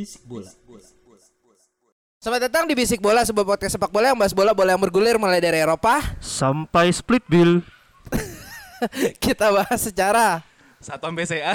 [0.00, 0.48] Bisik bola.
[2.16, 5.20] Selamat datang di Bisik Bola, sebuah podcast sepak bola yang bahas bola bola yang bergulir
[5.20, 6.00] mulai dari Eropa.
[6.24, 7.60] Sampai split bill.
[9.24, 10.40] Kita bahas secara
[10.80, 11.52] Satu sampai CA.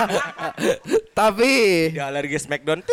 [1.16, 2.84] tapi Ya alergi Smackdown.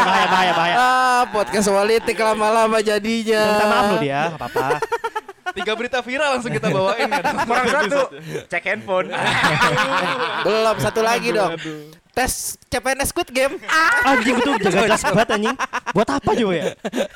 [0.00, 0.76] Bahaya bahaya bahaya.
[0.80, 3.44] ah, podcast politik lama-lama jadinya.
[3.52, 4.80] Minta maaf lo dia, apa-apa.
[5.58, 7.20] Tiga berita viral langsung kita bawain ya.
[7.48, 8.00] Kurang satu.
[8.46, 9.10] Cek handphone.
[10.46, 11.58] Belum satu lagi dong.
[12.18, 13.54] Tes CPNS Squid Game.
[14.02, 15.56] Anjing itu jaga gas banget anjing.
[15.94, 16.66] Buat apa juga ya?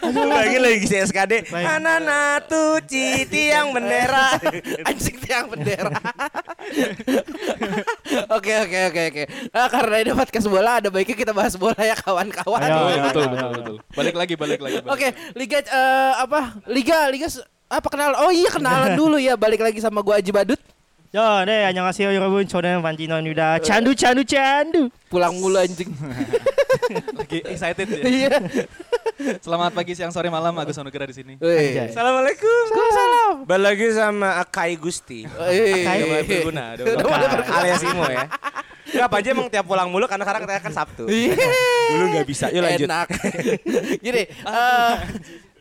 [0.07, 1.51] lagi lagi si SKD.
[1.51, 1.67] Baik.
[1.67, 4.39] Anak tuci tiang bendera.
[4.89, 5.99] Anjing tiang bendera.
[8.31, 9.23] Oke oke oke oke.
[9.51, 12.63] Nah, karena ini podcast bola ada baiknya kita bahas bola ya kawan-kawan.
[12.63, 13.77] Ayo, ayo, betul, betul, betul.
[13.99, 14.77] Balik lagi, balik lagi.
[14.87, 16.63] Oke, liga eh, apa?
[16.71, 17.27] Liga liga
[17.73, 18.13] Ah, apa kenal?
[18.21, 19.33] Oh iya kenalan dulu ya.
[19.33, 20.61] Balik lagi sama gua Aji Badut.
[21.13, 22.45] Yo, deh, 안녕하세요 여러분.
[22.45, 23.61] 저는 non 유다.
[23.65, 24.93] candu candu candu.
[25.09, 25.89] Pulang mulu anjing.
[27.21, 28.01] Lagi excited ya.
[28.05, 28.37] Iya.
[29.45, 30.57] Selamat pagi, siang, sore, malam.
[30.57, 31.35] Agus Anugerah di sini.
[31.41, 32.65] Assalamualaikum.
[32.73, 33.35] Salam.
[33.45, 35.29] Balik lagi sama Akai Gusti.
[35.29, 36.25] Akai.
[36.29, 36.77] Berguna.
[37.61, 38.29] Alias Imo ya.
[38.93, 41.05] Ya apa aja emang tiap pulang mulu karena sekarang kita kan Sabtu.
[41.09, 41.37] Iya.
[41.93, 42.49] Dulu gak bisa.
[42.53, 42.89] Yuk lanjut.
[42.89, 43.09] Enak.
[44.05, 44.23] Gini,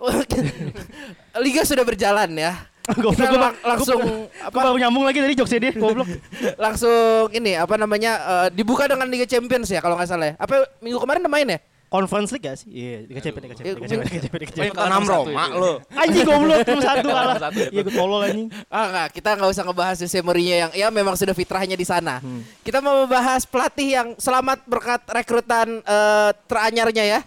[1.45, 2.53] Liga sudah berjalan ya.
[2.97, 4.01] Goblok Kita gua lang- langsung
[4.41, 6.09] Apa baru nyambung lagi tadi jokesnya dia, goblok.
[6.66, 10.35] langsung ini apa namanya eh, dibuka dengan Liga Champions ya kalau nggak salah ya.
[10.41, 11.59] Apa minggu kemarin udah main ya?
[11.91, 12.72] Conference League gak sih?
[12.72, 14.88] Iya, Liga Champions, Liga Champions, Liga Champions, Liga Champions, Liga Champions.
[14.88, 15.72] Enam 6-1 Roma lo.
[15.91, 18.47] Anjing goblok cuma satu Kalah ya, Iya, gue tolol anjing.
[18.72, 22.23] Ah nggak, kita nggak usah ngebahas Jose Mourinho yang ya memang sudah fitrahnya di sana.
[22.63, 27.19] Kita mau membahas pelatih yang selamat berkat rekrutan eh, teranyarnya ya.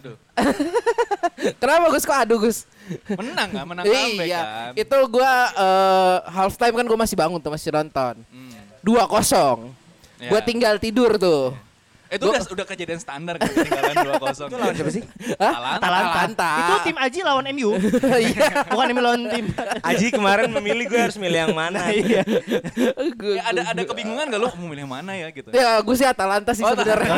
[0.00, 0.16] Aduh.
[1.60, 2.58] Kenapa Gus kok aduh Gus?
[3.14, 3.64] Menang kan?
[3.68, 4.72] Menang comeback iya, kan?
[4.74, 8.14] itu gua eh, half time kan gua masih bangun tuh masih nonton.
[8.26, 8.58] Hmm.
[8.80, 9.70] Dua kosong.
[10.18, 10.30] Ya.
[10.32, 11.54] Gua tinggal tidur tuh.
[12.08, 14.48] Itu Gua- udah, udah kejadian standar kan ketinggalan 2-0.
[14.48, 15.02] Itu lawan siapa sih?
[15.36, 15.52] Hah?
[15.76, 15.84] Atalanta.
[15.84, 16.52] Atalanta.
[16.56, 17.70] Itu tim Aji lawan MU.
[18.28, 18.40] Iya.
[18.66, 19.46] Bukan MU lawan tim.
[19.80, 21.90] Aji kemarin memilih gue harus milih yang mana.
[21.90, 22.24] Iya.
[23.14, 25.48] Gua- Ya, ada ada kebingungan gak lu mau milih yang mana ya gitu?
[25.50, 27.12] Ya, gue sih Atalanta sih Oh, sebenarnya.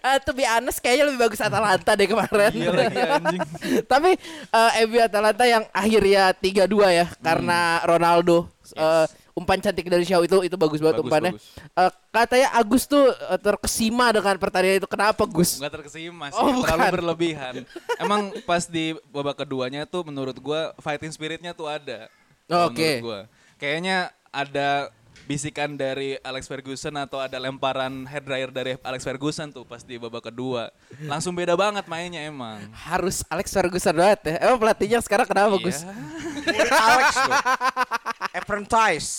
[0.00, 2.50] Eh, to be honest, kayaknya lebih bagus Atalanta deh kemarin.
[2.50, 3.40] Iya lagi anjing.
[3.92, 4.10] Tapi
[4.50, 9.06] eh MU Atalanta yang akhirnya 3-2 ya karena Ronaldo eh,
[9.40, 11.32] umpan cantik dari Shaw itu itu bagus banget Bagus, umpannya.
[11.32, 11.48] bagus.
[11.72, 14.88] Eh, katanya Agus tuh eh, terkesima dengan pertandingan itu.
[14.88, 15.56] Kenapa Gus?
[15.56, 16.68] Enggak terkesima sih, Oh, bukan.
[16.68, 17.54] terlalu berlebihan.
[18.04, 22.12] Emang pas di babak keduanya tuh menurut gua fighting spiritnya tuh ada.
[22.44, 23.00] Kalau Oke.
[23.00, 23.20] menurut gua.
[23.56, 23.96] Kayaknya
[24.28, 24.92] ada
[25.30, 29.94] bisikan dari Alex Ferguson atau ada lemparan hair dryer dari Alex Ferguson tuh pas di
[29.94, 30.74] babak kedua.
[31.06, 32.58] Langsung beda banget mainnya emang.
[32.74, 34.50] Harus Alex Ferguson banget ya.
[34.50, 35.86] Emang pelatihnya sekarang kenapa Gus?
[35.86, 35.94] Iya.
[36.50, 37.38] Murid Alex loh.
[38.34, 39.10] Apprentice.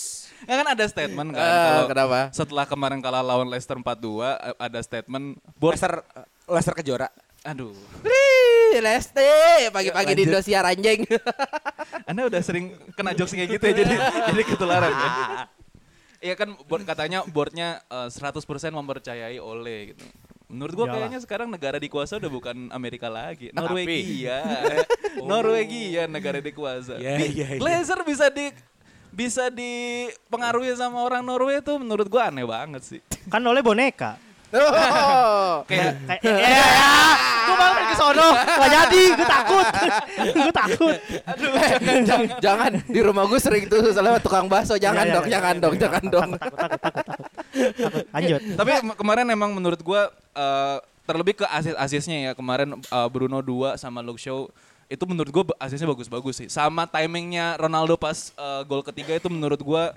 [0.42, 2.18] Ya kan ada statement kan Eh, kalau kenapa?
[2.34, 6.02] setelah kemarin kalah lawan Leicester 4-2 eh, ada statement board Leicester
[6.44, 7.08] Leicester kejora.
[7.42, 7.72] aduh
[8.72, 10.24] Lesti pagi-pagi di.
[10.24, 11.04] Indosiar anjing.
[12.08, 13.94] Anda udah sering kena jokes kayak gitu ya jadi
[14.32, 15.08] jadi ketularan ya.
[16.22, 20.06] Iya kan board katanya boardnya eh, 100% mempercayai Ole gitu.
[20.46, 20.96] Menurut gua Iyalah.
[21.02, 23.50] kayaknya sekarang negara dikuasa udah bukan Amerika lagi.
[23.50, 23.58] Tapi.
[23.58, 24.38] Norwegia.
[25.30, 27.00] Norwegia negara dikuasa.
[27.00, 27.58] Iya, Di- iya, iya.
[27.58, 28.54] Glazer bisa di
[29.12, 33.00] bisa dipengaruhi sama orang Norway tuh menurut gua aneh banget sih.
[33.26, 34.14] Kan oleh boneka.
[34.52, 35.64] Oh.
[35.64, 36.90] Kayak Kayak ya, ya.
[37.42, 39.66] Gue mau ke sono, gak jadi, gue takut.
[40.38, 40.96] gue takut.
[42.02, 45.32] jangan, jangan di rumah gue sering tuh soalnya tukang bakso jangan Iya, iya, dong iya,
[45.32, 47.26] jangan dong jangan dong Takut, takut, takut, takut,
[47.74, 48.04] takut.
[48.08, 48.40] Lanjut.
[48.58, 50.02] Tapi em- kemarin emang menurut gua
[50.32, 54.48] eh, terlebih ke asis-asisnya ya kemarin eh, Bruno 2 sama Luke Shaw
[54.86, 56.48] itu menurut gua ba- asisnya bagus-bagus sih.
[56.48, 59.92] Sama timingnya Ronaldo pas eh, gol ketiga itu menurut gua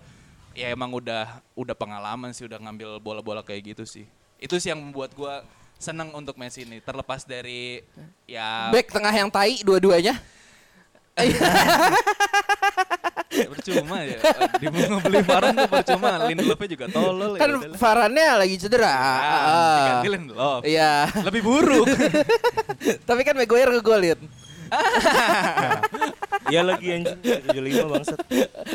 [0.52, 4.08] ya emang udah udah pengalaman sih udah ngambil bola-bola kayak gitu sih.
[4.40, 5.44] Itu sih yang membuat gua
[5.76, 7.84] seneng untuk Messi ini terlepas dari
[8.24, 10.16] ya back tengah yang tai dua-duanya
[13.56, 14.20] percuma ya.
[14.60, 16.28] Di mau beli Varane tuh percuma.
[16.28, 17.40] Lindelofnya juga tolol ya.
[17.40, 17.50] Kan.
[17.76, 18.92] Varane lagi cedera.
[18.92, 19.80] Ah.
[19.80, 20.62] diganti Lindelof.
[20.68, 21.08] Iya.
[21.24, 21.88] Lebih buruk.
[23.08, 24.20] Tapi kan Maguire ngegolin.
[26.46, 28.20] Iya lagi anjing 75 bangsat.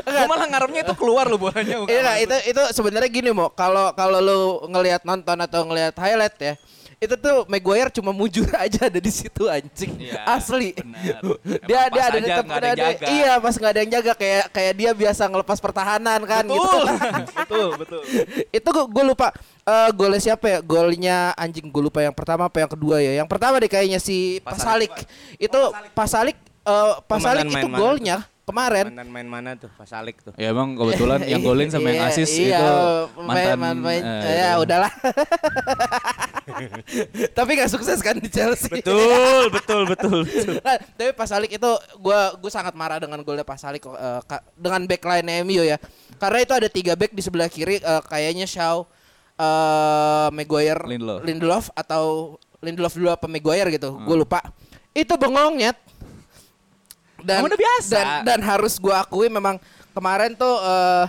[0.02, 1.86] Gue malah ngarepnya itu keluar loh bolanya.
[1.86, 4.40] Iya itu itu sebenarnya gini mau kalau kalau lu
[4.74, 6.54] ngelihat nonton atau ngelihat highlight ya
[7.00, 9.96] itu tuh Maguire cuma mujur aja ada di situ anjing.
[9.96, 10.76] Iya, asli.
[10.76, 11.20] benar.
[11.68, 13.04] dia dia ada di aja tempat nggak ada ada- jaga.
[13.08, 14.12] iya pas nggak ada yang jaga.
[14.12, 16.60] Kayak kayak dia biasa ngelepas pertahanan kan gitu.
[16.60, 16.84] Betul.
[17.40, 18.00] betul, betul.
[18.52, 19.32] itu gue lupa
[19.64, 20.58] eh golnya siapa ya?
[20.60, 23.16] Golnya anjing gue lupa yang pertama apa yang kedua ya.
[23.16, 24.92] Yang pertama deh kayaknya si Pasalik,
[25.40, 25.60] itu
[25.96, 26.36] Pasalik.
[26.60, 28.16] Eh Pasalik Komandan itu main mana golnya
[28.50, 29.70] kemarin Mantan main mana tuh?
[29.72, 30.34] Pas Alik tuh.
[30.34, 32.74] Ya emang kebetulan yang golin sama yang Iya, asis iya, itu
[33.14, 33.76] pemain- mantan.
[33.78, 34.62] pemain- eh, ya itu.
[34.62, 34.92] udahlah.
[37.32, 38.68] Tapi gak sukses kan di Chelsea.
[38.70, 40.54] Betul, betul, betul, betul.
[40.60, 43.86] Nah, tapi Pas Alik itu gua gua sangat marah dengan golnya Pas Alik
[44.24, 45.78] ka- dengan backline MU ya.
[46.16, 48.84] Karena itu ada tiga back di sebelah kiri eh, kayaknya Shaw
[49.36, 51.20] eh Maguire, Lindelof.
[51.22, 53.94] Lindelof atau Lindelof dulu apa Maguire gitu.
[53.94, 54.04] Hmm.
[54.04, 54.44] Gue lupa.
[54.90, 55.78] Itu bengong nyet.
[57.22, 57.94] Dan, udah biasa.
[57.94, 59.56] dan dan harus gua akui memang
[59.92, 61.06] kemarin tuh eh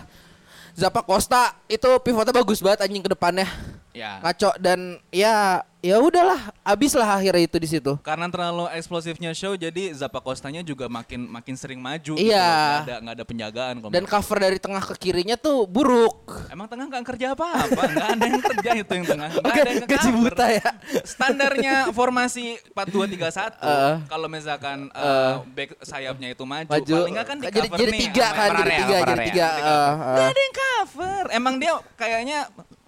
[0.71, 3.47] Zappa Costa itu pivotnya bagus banget anjing ke depannya.
[3.91, 4.23] Ya.
[4.23, 4.79] Ngaco dan
[5.11, 7.97] ya ya udahlah habis lah akhirnya itu di situ.
[7.99, 12.21] Karena terlalu eksplosifnya show jadi Zappa Costanya juga makin makin sering maju Iya.
[12.21, 12.31] gitu.
[12.31, 16.29] Nggak ada nggak ada penjagaan kalau Dan cover dari tengah ke kirinya tuh buruk.
[16.47, 19.29] Emang tengah nggak kerja apa-apa, nggak ada yang kerja itu yang tengah.
[19.33, 20.21] Nggak Oke, ada yang gaji nge-cover.
[20.31, 20.69] buta ya.
[21.03, 23.95] Standarnya formasi 4-2-3-1 Heeh.
[24.05, 26.95] kalau misalkan uh, back sayapnya itu maju, Maju.
[26.95, 29.49] paling nggak kan di cover jadi nih tiga kan, jadi tiga, over jadi tiga.
[29.51, 31.23] Jadi eh, Nggak ada yang cover.
[31.33, 32.39] Emang dia kayaknya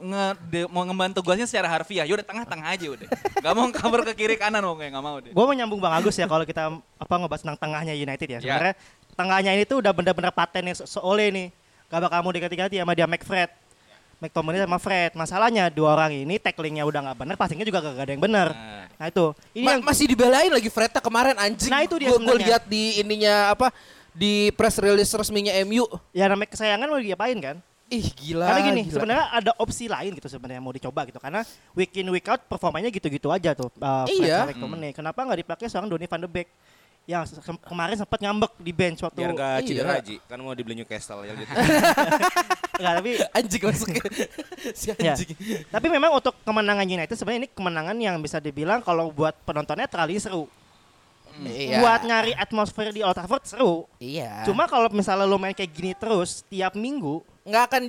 [0.04, 2.04] nge de- mau ngebantu tugasnya secara harfiah.
[2.04, 3.08] Yaudah tengah-tengah aja udah.
[3.40, 5.32] Gak mau cover ke kiri kanan mau kayak nggak mau deh.
[5.32, 8.34] Gue mau nyambung Bang Agus ya kalau kita apa ngebahas tentang tengahnya United ya.
[8.34, 8.40] Ya.
[8.40, 8.76] Sebenarnya
[9.14, 11.48] tengahnya ini tuh udah bener-bener patennya Se- Seole nih.
[11.88, 13.52] Gak bakal mau diganti-ganti sama dia McFred.
[14.20, 15.12] McTominay sama Fred.
[15.14, 18.48] Masalahnya dua orang ini tacklingnya udah nggak bener, passingnya juga gak ada yang bener.
[18.50, 18.88] Nah.
[18.94, 21.68] Nah itu, ini Ma- yang masih dibelain lagi Freta kemarin anjing.
[21.68, 22.48] Nah, itu dia Gua- gua sebenarnya.
[22.48, 23.68] lihat di ininya apa
[24.10, 25.84] di press release resminya MU.
[26.12, 27.56] ya namanya kesayangan mau diapain kan?
[27.86, 28.48] Ih gila.
[28.48, 28.94] Karena gini, gila.
[28.96, 31.18] sebenarnya ada opsi lain gitu sebenarnya mau dicoba gitu.
[31.18, 33.70] Karena week in week out performanya gitu-gitu aja tuh.
[33.76, 34.48] Uh, Iya.
[34.48, 34.92] McTominay.
[34.92, 36.50] Kenapa nggak dipakai seorang Donny van de Beek
[37.04, 39.68] yang se- kemarin sempat ngambek di bench waktu Biar gak Iya.
[39.68, 40.16] cedera Ji.
[40.24, 41.52] Kan mau dibeli Newcastle ya gitu.
[42.74, 44.04] Enggak, tapi anjing masuknya.
[44.74, 45.12] si Ya.
[45.12, 45.36] anjing.
[45.68, 50.16] Tapi memang untuk kemenangan United sebenarnya ini kemenangan yang bisa dibilang kalau buat penontonnya terlalu
[50.18, 50.46] seru.
[51.36, 51.82] Iya.
[51.82, 53.84] Buat nyari atmosfer di Old Trafford seru.
[53.98, 54.46] Iya.
[54.46, 57.82] Cuma kalau misalnya lo main kayak gini terus tiap minggu nggak akan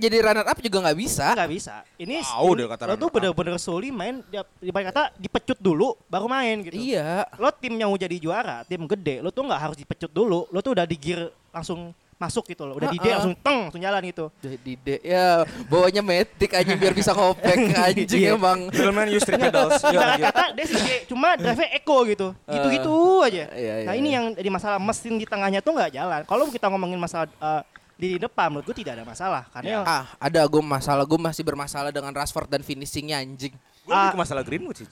[0.00, 1.26] jadi runner up juga nggak bisa.
[1.36, 1.74] nggak bisa.
[2.00, 6.26] Ini Tahu ini- deh kata lo tuh bener-bener solely main dia kata dipecut dulu baru
[6.26, 6.80] main gitu.
[6.80, 7.28] Iya.
[7.36, 10.48] Lo tim yang mau jadi juara, tim gede, lo tuh nggak harus dipecut dulu.
[10.48, 12.78] Lo tuh udah di gear langsung masuk gitu loh.
[12.78, 13.12] Udah di Heeh.
[13.18, 14.30] langsung teng langsung jalan gitu.
[14.40, 18.38] Di de, ya bawanya metik anjing biar bisa kopek anjing Iya.
[18.38, 18.70] emang.
[18.72, 19.76] Filman use three pedals.
[19.82, 20.26] Ibarat lanjut.
[20.30, 22.28] kata dia sih cuma drive echo gitu.
[22.46, 23.44] Gitu-gitu aja.
[23.52, 24.16] iya, iya, nah, ini iya.
[24.22, 26.20] yang jadi masalah mesin di tengahnya tuh nggak jalan.
[26.24, 27.62] Kalau kita ngomongin masalah eh,
[27.96, 31.90] di depan menurut gue tidak ada masalah karena Ah, ada gue masalah gue masih bermasalah
[31.94, 33.54] dengan Rashford dan finishingnya anjing.
[33.84, 34.86] Gue ke masalah Greenwood sih.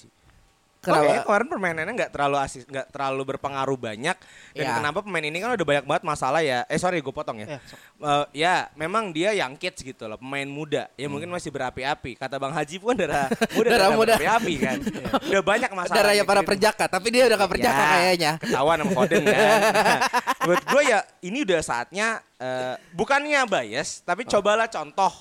[0.81, 1.05] Kenapa?
[1.05, 4.17] Kayaknya kemarin permainannya nggak terlalu asis, nggak terlalu berpengaruh banyak.
[4.57, 4.81] Dan Ya.
[4.81, 6.65] kenapa pemain ini kan udah banyak banget masalah ya.
[6.67, 7.47] Eh sorry, gue potong ya.
[7.47, 10.89] Eh, so- Eh, ya, memang dia young kids gitu loh, pemain muda.
[10.97, 12.17] Ya mungkin masih berapi-api.
[12.17, 13.29] Kata Bang Haji pun darah
[13.61, 14.17] muda, Darah muda.
[14.17, 14.79] berapi-api kan.
[15.29, 15.97] udah banyak masalah.
[16.01, 16.49] Darahnya para Greenwood.
[16.57, 18.33] perjaka, tapi dia udah gak perjaka Ya, kayaknya.
[18.41, 19.61] Ketahuan sama Foden kan.
[20.49, 24.33] Buat gue ya ini udah saatnya eh, bukannya bias, tapi Oh.
[24.33, 25.13] cobalah contoh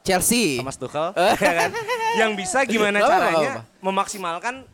[0.00, 0.56] Chelsea.
[0.56, 1.70] Thomas Tuchel ya kan
[2.16, 4.64] yang bisa gimana caranya memaksimalkan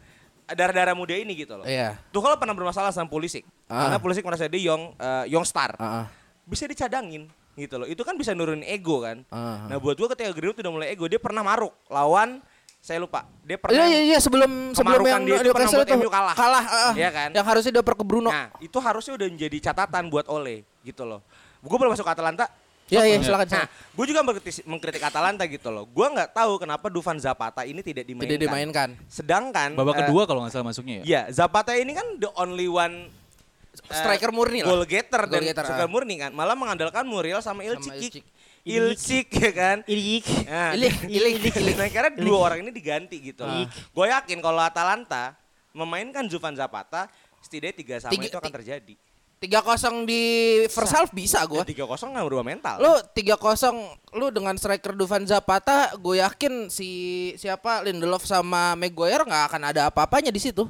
[0.55, 1.67] darah-darah muda ini gitu loh.
[1.67, 1.99] Iya.
[2.15, 3.45] Tuchel pernah bermasalah sama Pulisic.
[3.67, 3.89] Ah.
[3.89, 5.75] Karena Pulisic merasa dia young eh, young star.
[5.77, 6.07] Ah, ah.
[6.45, 7.87] Bisa dicadangin gitu loh.
[7.89, 9.25] Itu kan bisa nurunin ego kan.
[9.29, 9.69] Ah.
[9.69, 12.41] Nah, buat gua ketika Greenwood udah mulai ego, dia pernah maruk lawan
[12.83, 13.31] saya lupa.
[13.47, 16.11] Dia Iya pernah iya iya sebelum sebelum Kemarukan yang dia itu pernah buat itu MU
[16.11, 16.35] kalah.
[16.35, 16.93] Kalah, ah, ah.
[16.99, 17.31] Iya kan?
[17.31, 18.31] Yang harusnya dioper ke Bruno.
[18.35, 21.23] Nah, itu harusnya udah menjadi catatan buat Ole gitu loh.
[21.63, 22.51] Gue belum masuk ke Atalanta.
[22.89, 23.25] Iya iya Iya.
[23.25, 23.47] silakan.
[23.49, 25.85] Nah, gue juga mengkritik, mengkritik Atalanta gitu loh.
[25.87, 28.29] Gue nggak tahu kenapa Dufan Zapata ini tidak dimainkan.
[28.29, 28.89] Tidak dimainkan.
[29.07, 31.05] Sedangkan Babak kedua kalau nggak salah masuknya ya.
[31.05, 34.69] Ya, Zapata ini kan the only one eh, Striker murni lah.
[34.69, 35.91] goal getter dan Goal getter, striker ah.
[35.91, 36.31] murni kan.
[36.31, 37.93] Malah mengandalkan Muriel sama Sama Ilcik.
[37.97, 38.25] Ilcik.
[38.63, 39.77] Ilcik ya kan.
[39.89, 40.25] Ilik.
[40.47, 41.75] Nah, Ilik, ilik, ilik.
[41.75, 43.43] Nah, karena dua orang ini diganti gitu.
[43.91, 45.35] Gue yakin kalau Atalanta
[45.73, 47.09] memainkan Zufan Zapata,
[47.41, 48.53] setidaknya tiga sama Tiga- itu akan
[48.85, 48.99] ti-
[49.43, 50.05] terjadi.
[50.07, 50.23] 3-0 di
[50.71, 51.67] first half bisa gua.
[51.67, 52.77] Tiga kosong nggak berubah mental.
[52.79, 56.91] Lu 3-0 lu dengan striker Dufan Zapata, gue yakin si
[57.35, 60.69] siapa Lindelof sama Maguire nggak akan ada apa-apanya di situ.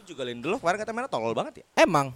[0.00, 1.84] Itu juga Lindelof kemarin kata mainnya tolol banget ya.
[1.84, 2.14] Emang.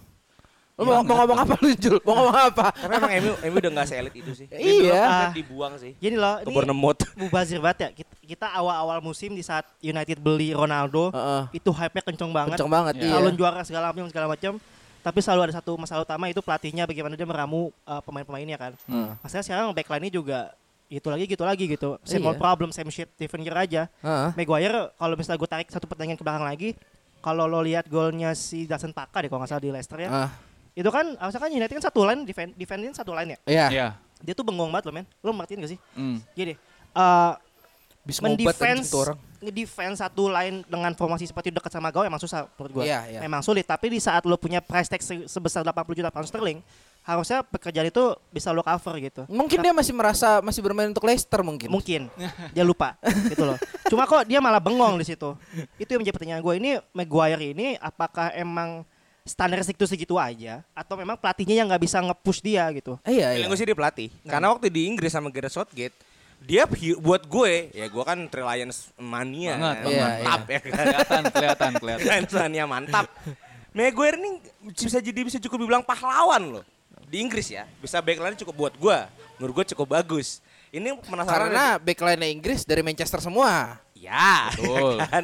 [0.79, 1.99] Lu mau, mau ngomong apa lu Jul?
[2.07, 2.71] Mau ngomong apa?
[2.71, 4.47] Tapi emang MU MU udah nggak seelit itu sih.
[4.47, 5.27] Iya.
[5.27, 5.91] Dia dibuang sih.
[5.99, 7.03] Gini loh, ini Bournemouth.
[7.19, 7.89] mubazir banget ya.
[7.99, 11.59] Kita, kita awal-awal musim di saat United beli Ronaldo, Heeh.
[11.59, 12.55] itu hype-nya kenceng banget.
[12.55, 13.11] Kenceng banget Iya.
[13.11, 13.15] iya.
[13.19, 14.53] Calon juara segala macam segala macam.
[15.09, 18.71] Tapi selalu ada satu masalah utama itu pelatihnya bagaimana dia meramu uh, pemain-pemainnya kan.
[18.85, 19.17] Hmm.
[19.25, 20.39] Masalahnya sekarang backline-nya juga
[20.85, 21.89] gitu lagi gitu lagi gitu.
[22.05, 22.29] Same Iya.
[22.29, 23.89] old problem, same shit, different year aja.
[24.05, 24.29] Heeh.
[24.37, 26.69] Maguire kalau misalnya gue tarik satu pertandingan ke belakang lagi,
[27.25, 30.09] kalau lo lihat golnya si Dustin Paka deh kalau nggak salah di Leicester ya.
[30.13, 30.29] Ah,
[30.77, 33.39] Itu kan harusnya kan United kan satu line defend defending satu line ya.
[33.49, 33.65] Iya.
[33.73, 33.87] Iya.
[34.21, 35.09] Dia tuh bengong banget loh men.
[35.25, 35.79] Lo ngertiin gak sih?
[35.97, 36.21] Hmm.
[36.37, 36.53] Gini,
[36.93, 37.31] eh
[38.09, 39.17] Bisa mendefense orang.
[39.39, 42.83] ngedefense satu line dengan formasi seperti dekat sama gawang emang susah menurut gue.
[42.85, 43.19] Iya, iya.
[43.19, 46.59] Memang sulit, tapi di saat lo punya price tag se- sebesar 80 juta pound sterling,
[47.01, 49.23] harusnya pekerjaan itu bisa lo cover gitu.
[49.25, 51.69] Mungkin dia masih merasa masih bermain untuk Leicester mungkin.
[51.69, 52.11] Mungkin
[52.53, 53.55] dia lupa gitu loh.
[53.87, 55.37] Cuma kok dia malah bengong di situ.
[55.77, 58.83] Itu yang menjadi pertanyaan gue ini Maguire ini apakah emang
[59.23, 62.97] standar segitu segitu aja atau memang pelatihnya yang nggak bisa nge-push dia gitu.
[63.01, 63.45] Eh, Iya, iya.
[63.45, 64.09] Gue sih dia pelatih.
[64.25, 65.93] Karena waktu di Inggris sama Gareth Southgate,
[66.39, 66.63] dia
[66.97, 69.59] buat gue, ya gue kan Reliance mania.
[69.59, 69.85] Banget, kan.
[69.85, 69.99] banget.
[69.99, 70.71] mantap ya kan.
[70.71, 72.03] Kelihatan, kelihatan, kelihatan.
[72.07, 73.05] Reliance mania mantap.
[73.69, 74.29] Maguire ini
[74.73, 76.65] bisa jadi bisa cukup dibilang pahlawan loh.
[77.09, 78.97] Di Inggris ya, bisa backline cukup buat gue.
[79.37, 80.41] Menurut gue cukup bagus.
[80.69, 83.81] Ini penasaran Karena backline Inggris dari Manchester semua.
[84.09, 84.95] Ya, Betul.
[85.05, 85.23] kan?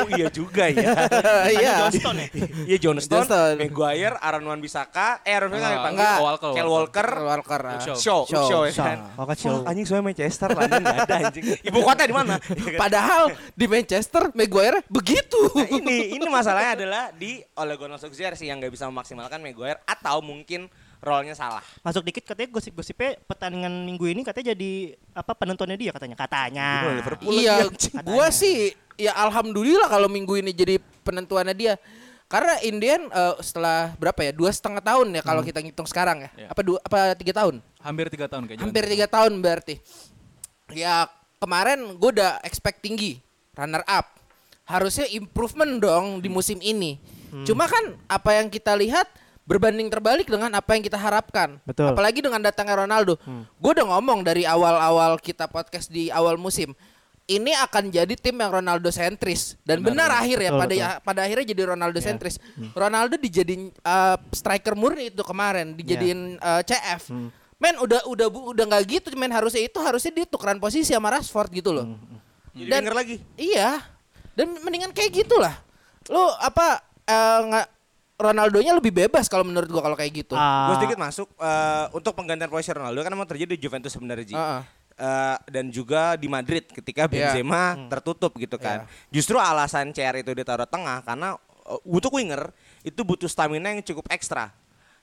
[0.00, 0.94] oh iya juga ya.
[1.54, 1.72] Iya.
[1.84, 2.26] Johnston ya.
[2.64, 3.54] Iya Johnston, Johnston.
[3.58, 6.18] Maguire, Aaron Wan Bisaka, eh Aaron Wan Enggak, dipanggil enggak.
[6.22, 7.08] Walker, Kel Walker.
[7.10, 7.60] Walker, Walker.
[7.60, 7.72] ah.
[7.74, 7.96] Luke Shaw.
[7.98, 8.98] Shaw, Shaw, Shaw, ya kan.
[9.66, 10.70] Anjing soalnya Manchester, nggak
[11.04, 11.44] ada anjing.
[11.68, 12.38] Ibu kota di mana?
[12.78, 15.50] Padahal di Manchester Maguire begitu.
[15.52, 19.82] Nah, ini ini masalahnya adalah di Ole Gunnar Solskjaer sih yang nggak bisa memaksimalkan Maguire
[19.84, 20.70] atau mungkin
[21.04, 21.60] role-nya salah.
[21.84, 26.68] Masuk dikit katanya gosip-gosipnya pertandingan minggu ini katanya jadi apa penontonnya dia katanya katanya.
[27.20, 27.68] Iya,
[28.02, 31.74] gua sih ya alhamdulillah kalau minggu ini jadi penentuannya dia.
[32.24, 36.30] Karena Indian eh, setelah berapa ya dua setengah tahun ya kalau kita ngitung sekarang ya.
[36.34, 36.48] Iya.
[36.50, 37.60] Apa dua apa tiga tahun?
[37.84, 38.62] Hampir tiga tahun kayaknya.
[38.64, 39.74] Hampir tiga tahun berarti.
[40.72, 41.06] Ya
[41.38, 43.20] kemarin gue udah expect tinggi
[43.52, 44.16] runner up.
[44.64, 46.96] Harusnya improvement dong di musim ini.
[47.44, 49.10] Cuma kan apa yang kita lihat
[49.44, 51.60] berbanding terbalik dengan apa yang kita harapkan.
[51.68, 51.92] Betul.
[51.92, 53.20] Apalagi dengan datangnya Ronaldo.
[53.60, 56.72] Gue udah ngomong dari awal-awal kita podcast di awal musim.
[57.24, 61.04] Ini akan jadi tim yang Ronaldo sentris dan benar, akhir ya Betul, pada betul.
[61.08, 62.36] pada akhirnya jadi Ronaldo sentris.
[62.76, 67.08] Ronaldo dijadiin uh, striker murni itu kemarin, dijadiin uh, CF.
[67.56, 71.48] Men udah udah udah nggak gitu men harusnya itu harusnya dia tukeran posisi sama Rashford
[71.48, 71.96] gitu loh.
[72.52, 73.16] Jadi Dan- denger lagi.
[73.40, 73.80] Iya.
[74.36, 75.56] Dan mendingan kayak gitulah.
[76.12, 77.66] Lu apa eh, nggak
[78.14, 80.34] Ronaldonya lebih bebas kalau menurut gua kalau kayak gitu.
[80.34, 84.24] Ah, Gue sedikit masuk eh, untuk penggantian posisi Ronaldo kan memang terjadi di Juventus sebenarnya
[84.24, 84.34] Ji.
[84.34, 84.60] Heeh.
[84.94, 87.34] Eh, dan juga di Madrid ketika Iya.
[87.34, 88.86] Benzema tertutup gitu kan.
[89.10, 91.34] Justru alasan CR itu ditaruh tengah karena
[91.82, 94.54] untuk winger itu butuh stamina yang cukup ekstra.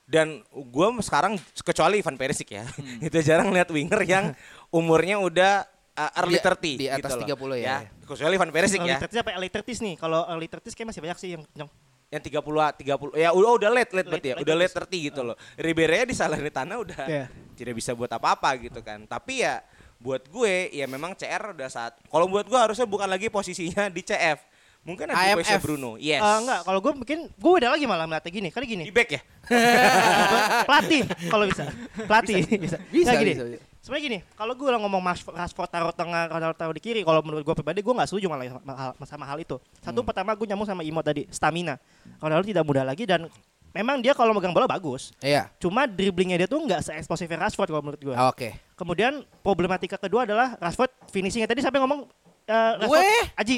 [0.02, 2.64] Dan gue sekarang kecuali Ivan Perisic ya,
[3.06, 4.32] itu jarang lihat winger yang
[4.72, 7.60] umurnya udah eh, early Di- 30 di atas gitu loh.
[7.60, 7.92] 30 ya, ya.
[8.08, 8.98] Kecuali Ivan Perisic early ya.
[9.04, 9.94] 30 apa early 30s nih?
[10.00, 11.68] Kalau early 30s kayak masih banyak sih yang yang
[12.12, 15.08] yang 30 30 ya udah udah late late berarti ya Late- udah late late 30
[15.08, 16.14] gitu loh Ribery di
[16.52, 17.24] tanah udah Iya.
[17.56, 19.64] tidak bisa buat apa-apa gitu kan tapi ya
[19.96, 24.04] buat gue ya memang CR udah saat kalau buat gue harusnya bukan lagi posisinya di
[24.04, 24.44] CF
[24.82, 28.32] mungkin ada posisi Bruno yes Eh, enggak, kalau gue mungkin gue beda lagi malah melihatnya
[28.34, 28.48] gini.
[28.50, 28.84] Kali gini.
[28.84, 29.20] di back ya
[30.68, 31.64] pelatih kalau bisa.
[32.10, 32.76] Pelatih bisa.
[32.90, 33.32] Bisa, Nggak, gini.
[33.32, 33.71] bisa, bisa.
[33.82, 37.42] Sebenarnya gini, kalau gue ngomong Mas- Rashford taruh tengah, Ronaldo taruh di kiri, kalau menurut
[37.42, 39.58] gue pribadi gue nggak setuju malah sama hal, sama hal itu.
[39.82, 41.82] Satu pertama gue nyambung sama Imot tadi, stamina.
[42.22, 43.26] Ronaldo tidak mudah lagi dan
[43.74, 45.10] memang dia kalau megang bola bagus.
[45.18, 45.50] Iya.
[45.58, 48.14] Cuma dribblingnya dia tuh nggak se-eksplosif Rashford kalau menurut gue.
[48.14, 48.54] Oke.
[48.78, 52.06] Kemudian problematika kedua adalah Rashford finishingnya tadi sampai ngomong
[52.46, 53.10] eh, Rashford, Gue?
[53.34, 53.56] Aji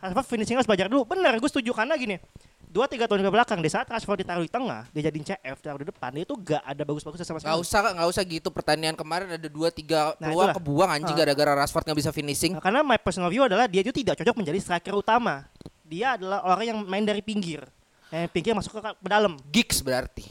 [0.00, 1.04] Rashford finishingnya harus belajar dulu.
[1.04, 2.16] Bener, gue setuju karena gini.
[2.70, 5.82] Dua tiga tahun ke belakang di saat Rashford ditaruh di tengah, dia jadiin CF taruh
[5.82, 7.58] di depan, dia itu gak ada bagus-bagusnya sama Gak sekali.
[7.60, 10.54] usah nggak usah gitu pertandingan kemarin ada dua tiga Nah, peluang itulah.
[10.54, 11.20] kebuang anjing Ah.
[11.20, 12.54] gara-gara Rashford nggak bisa finishing.
[12.54, 15.50] Nah, karena my personal view adalah dia itu tidak cocok menjadi striker utama.
[15.82, 17.66] Dia adalah orang yang main dari pinggir.
[18.08, 19.34] Yang pinggir masuk ke, ke dalam.
[19.50, 20.30] Gigs berarti.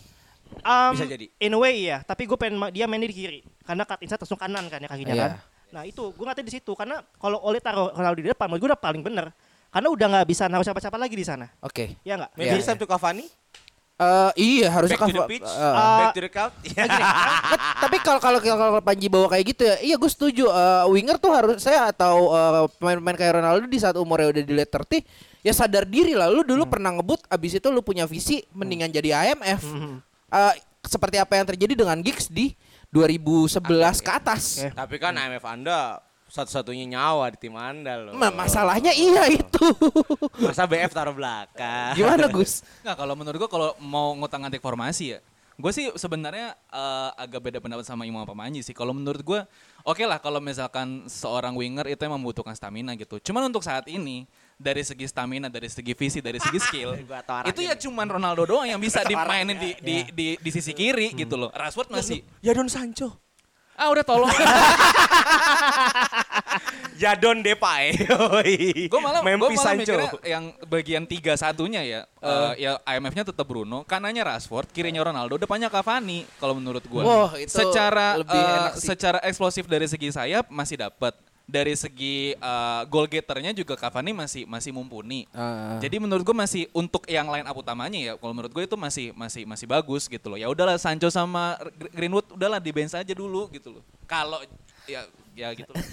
[0.64, 1.28] Um, Bisa jadi.
[1.38, 3.44] In a way ya, tapi gue pengen ma- dia mainnya di kiri.
[3.62, 5.24] Karena cut inside langsung kanan kan ya kakinya Iya.
[5.28, 5.32] kan.
[5.70, 8.70] Nah itu gue ngatain di situ karena kalau Ole taruh Ronaldo di depan, menurut gue
[8.72, 9.28] udah paling bener.
[9.70, 11.46] Karena udah nggak bisa naruh siapa-siapa lagi di sana.
[11.62, 11.98] Oke.
[12.02, 12.32] Ya nggak?
[12.36, 13.26] maybe Iya, it's time to Cavani
[14.00, 17.60] Eh, iya harusnya back to the pitch eh, back to the couch Nah, gini, Nggak,
[17.84, 20.48] tapi kalau kalau kalau Panji bawa kayak gitu ya, iya gue setuju.
[20.48, 22.32] Eh, winger tuh harus saya atau
[22.80, 25.04] pemain-pemain kayak Ronaldo di saat umurnya udah di late 30
[25.44, 26.32] ya sadar diri lah.
[26.32, 29.68] Lu dulu pernah ngebut, abis itu lu punya visi mendingan jadi IMF.
[30.32, 30.54] Eh,
[30.88, 32.56] seperti apa yang terjadi dengan Giggs di
[32.96, 34.64] 2011 ke atas.
[34.64, 34.80] Oke.
[34.80, 36.00] tapi kan IMF anda
[36.30, 39.66] satu-satunya nyawa di tim anda loh Ma- masalahnya iya itu.
[40.46, 42.62] masa BF taruh belakang Gimana Gus?
[42.86, 45.20] Nah kalau menurut gua kalau mau ngutang antik formasi ya
[45.60, 48.72] Gue sih sebenarnya eh, agak beda pendapat sama Imam apa Manji sih.
[48.72, 49.44] Kalau menurut gue,
[49.84, 53.20] oke lah kalau misalkan seorang winger itu emang membutuhkan stamina gitu.
[53.20, 54.24] Cuman untuk saat ini
[54.56, 56.96] dari segi stamina, dari segi visi, dari segi skill,
[57.44, 61.36] itu ya cuman Ronaldo doang yang bisa dimainin di, di, di, di sisi kiri gitu
[61.36, 61.52] loh.
[61.52, 63.20] Rashford masih, Jadon Sancho.
[63.80, 64.28] Ah udah tolong.
[67.00, 67.96] Jadon Depay.
[68.92, 69.96] gue malah gue malah Sancho.
[69.96, 75.40] mikirnya yang bagian tiga satunya ya eh, ya IMF-nya tetap Bruno kanannya Rashford kirinya Ronaldo
[75.40, 77.02] depannya Cavani kalau menurut gue
[77.40, 78.92] itu secara lebih eh, enak sih.
[78.92, 81.16] secara eksplosif dari segi sayap masih dapat
[81.50, 85.82] dari segi eh, goal getternya juga Cavani masih masih mumpuni Ah.
[85.82, 89.10] jadi menurut gue masih untuk yang line up utamanya ya kalau menurut gue itu masih
[89.14, 93.12] masih masih bagus gitu loh ya udahlah Sancho sama Gr- Greenwood udahlah di bench aja
[93.12, 94.38] dulu gitu loh kalau
[94.86, 95.84] ya ya gitu loh.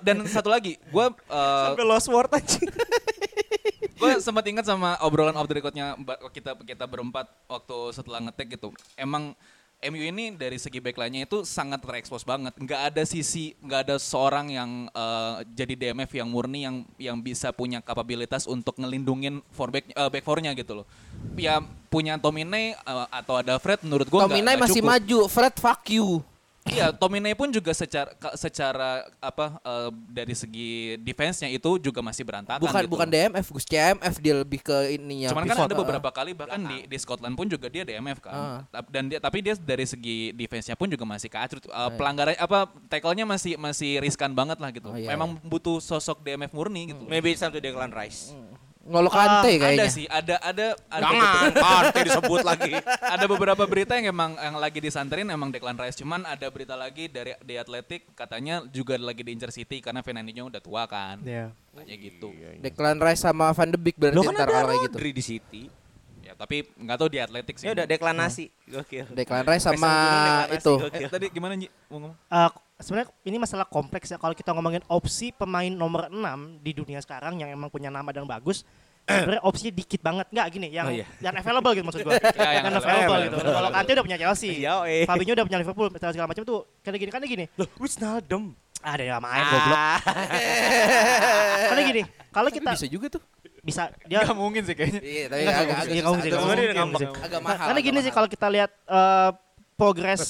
[0.00, 2.68] Dan satu lagi gue eh, Sampai lost word anjing.
[4.00, 5.92] gue sempat ingat sama obrolan off the record-nya
[6.30, 8.72] kita kita berempat waktu setelah ngetek gitu.
[8.94, 9.32] Emang
[9.80, 12.52] MU ini dari segi backline-nya itu sangat terekspos banget.
[12.60, 17.48] Nggak ada sisi, nggak ada seorang yang eh, jadi DMF yang murni yang yang bisa
[17.48, 20.86] punya kapabilitas untuk ngelindungin for back eh, back four-nya gitu loh.
[21.32, 26.20] Ya punya Tomine eh, atau ada Fred menurut gue Tominay masih maju, Fred fuck you.
[26.62, 32.60] Iya, Tomine pun juga secara secara apa eh, dari segi defense-nya itu juga masih berantakan
[32.60, 32.92] Bukan gitu.
[32.92, 35.32] bukan DMF, Gus CMF dia lebih ke ininya.
[35.32, 38.68] Cuman kan ada beberapa kali bahkan di, di Scotland pun juga dia DMF kan.
[38.68, 41.64] Tap- Dan dia tapi dia dari segi defense-nya pun juga masih kacrut.
[41.64, 44.92] Uh, pelanggaran apa tackle-nya masih masih riskan banget lah gitu.
[44.92, 47.02] Oh, iya, Memang butuh sosok DMF murni gitu.
[47.08, 48.36] Maybe it's time to Declan Rice.
[48.90, 49.86] Ngolo Kante Ada kayaknya.
[49.86, 52.74] sih, ada ada ada, Jangan, Kante disebut lagi.
[53.14, 56.02] ada beberapa berita yang emang yang lagi disanterin emang Declan Rice.
[56.02, 60.58] Cuman ada berita lagi dari The Athletic katanya juga lagi diincar City karena Fernandinho udah
[60.58, 61.22] tua kan.
[61.22, 61.54] Iya.
[61.70, 62.34] Katanya gitu.
[62.58, 64.96] Declan Rice sama Van de Beek berarti kan ntar ada kalau kayak gitu.
[64.98, 65.62] Di City.
[66.26, 67.66] Ya tapi nggak tahu di Athletic sih.
[67.70, 68.50] Ya udah deklanasi.
[68.66, 69.06] Gokil.
[69.14, 69.92] Declan Rice sama
[70.50, 70.74] itu.
[70.90, 71.70] Eh, tadi gimana Nyi?
[71.86, 72.14] Mau ngomong?
[72.26, 76.18] Eh, sebenarnya ini masalah kompleks ya kalau kita ngomongin opsi pemain nomor 6
[76.58, 78.64] di dunia sekarang yang emang punya nama dan bagus
[79.06, 81.06] sebenarnya opsinya dikit banget nggak gini yang Oh, iya.
[81.20, 83.16] yang available gitu maksud gua Ya, yang yang available.
[83.16, 85.04] available gitu kalau Kante udah punya Chelsea Iya, eh.
[85.04, 88.44] Fabinho udah punya Liverpool segala macam tuh karena gini karena gini Loh, Wijnaldum.
[88.80, 89.98] ada yang main goblok Ah.
[91.68, 93.22] karena gini kalau kita Bisa juga tuh.
[93.60, 95.00] bisa dia Gak mungkin sih kayaknya.
[95.04, 97.66] Iya, tapi Nggak, agak nggak, iya, mahal.
[97.68, 99.30] karena gini sih kalau kita lihat eh,
[99.80, 100.20] progres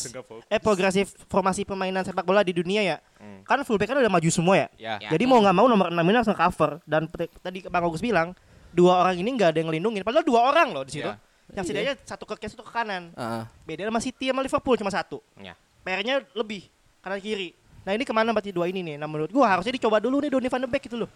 [0.47, 2.97] eh progresif formasi permainan sepak bola di dunia ya
[3.43, 5.11] kan fullback kan udah maju semua ya Ya.
[5.11, 7.11] Jadi mau nggak mau nomor 6 ini harus nge-cover dan
[7.43, 8.31] tadi Bang Agus bilang
[8.71, 10.01] dua orang ini nggak ada yang ngelindungin.
[10.01, 11.05] Padahal dua orang loh di situ.
[11.05, 11.19] Iya.
[11.51, 13.11] Yang setidaknya satu ke kiri satu ke kanan.
[13.13, 13.51] Ah.
[13.67, 15.19] Beda sama City sama Liverpool cuma satu.
[15.37, 15.59] Ya.
[15.83, 16.71] PR-nya lebih
[17.03, 17.51] kanan kiri.
[17.83, 18.95] Nah ini ke mana berarti dua ini nih?
[18.95, 21.11] Nah menurut gua harusnya dicoba dulu nih Donny van de Beek gitu loh.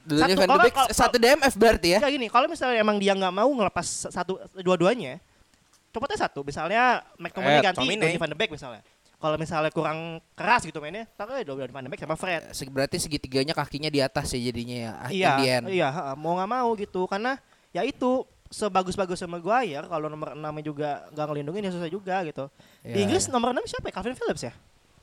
[0.00, 1.98] Dulunya Satu Van de Beek kalau- satu DMF berarti ya.
[2.00, 5.20] Ya gini, kalau misalnya emang dia nggak mau ngelepas satu dua-duanya,
[5.90, 6.40] coba aja satu.
[6.42, 8.02] Misalnya McTominay Eh, ganti Tomine.
[8.02, 8.82] Donny van de Beek misalnya.
[9.20, 9.98] Kalau misalnya kurang
[10.32, 12.50] keras gitu mainnya, taruh aja Donny van de Beek sama Fred.
[12.50, 14.92] Se- Berarti segitiganya kakinya di atas ya jadinya ya.
[14.96, 15.30] ah, Iya,
[15.68, 17.36] iya, mau nggak mau gitu karena
[17.70, 22.50] ya itu sebagus-bagus sama Maguire kalau nomor 6 juga nggak ngelindungin ya susah juga gitu.
[22.82, 23.30] Di Iya, Inggris iya.
[23.30, 23.94] nomor 6 siapa ya?
[23.94, 24.52] Calvin Phillips ya?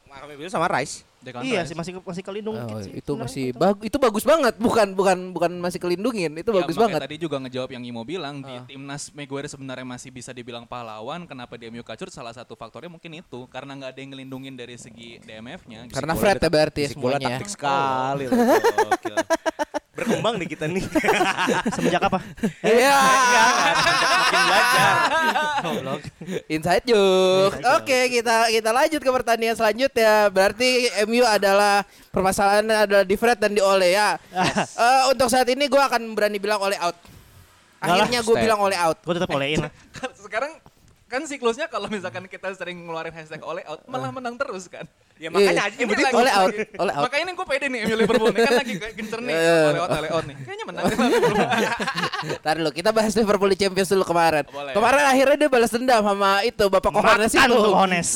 [0.04, 1.07] Kami bilang sama Rice.
[1.18, 1.70] Declan iya Rice.
[1.70, 2.94] sih masih masih kelindung Oh, sih.
[2.94, 3.58] itu masih gitu.
[3.58, 7.38] bagus itu bagus banget bukan bukan bukan masih kelindungin itu Ya, bagus banget Tadi juga
[7.38, 8.64] ngejawab yang Imo bilang di Ah.
[8.64, 11.26] timnas Maguire sebenarnya masih bisa dibilang pahlawan.
[11.26, 12.08] Kenapa di MU kacur?
[12.08, 15.90] Salah satu faktornya mungkin itu karena nggak ada yang ngelindungin dari segi DMF-nya.
[15.90, 18.24] karena Fred ya berarti ya semuanya taktik sekali.
[19.98, 20.86] Berkembang nih kita nih.
[21.76, 22.22] Semenjak apa?
[22.62, 22.98] Iya.
[24.06, 24.94] Makin belajar.
[26.46, 27.58] Inside joke.
[27.82, 30.30] Oke, kita kita lanjut ke pertandingan selanjutnya.
[30.30, 31.82] Berarti MU adalah
[32.14, 34.22] permasalahannya adalah di Fred dan di Ole ya.
[34.38, 36.94] Eh, untuk saat ini gue akan berani bilang Ole out.
[37.82, 39.02] Akhirnya gue bilang Ole out.
[39.02, 39.72] Gue tetap olehin lah.
[40.26, 40.62] Sekarang
[41.08, 44.84] kan siklusnya kalau misalkan kita sering ngeluarin hashtag oleh out malah menang terus kan.
[45.16, 47.04] Ya makanya aja Ini yang penting lagi- Ole out, Ole out.
[47.08, 49.56] Makanya ini gue pede nih MU Liverpool nih kan lagi gencer nih Iya.
[49.66, 50.36] oleh out oleh out nih.
[50.38, 50.84] Kayaknya menang.
[52.42, 54.46] Ntar dulu kita bahas Liverpool di Champions dulu kemarin.
[54.46, 54.74] Boleh.
[54.74, 57.56] Kemarin akhirnya dia balas dendam sama itu Bapak Kohanes Makan itu.
[57.58, 58.10] tuh Hones.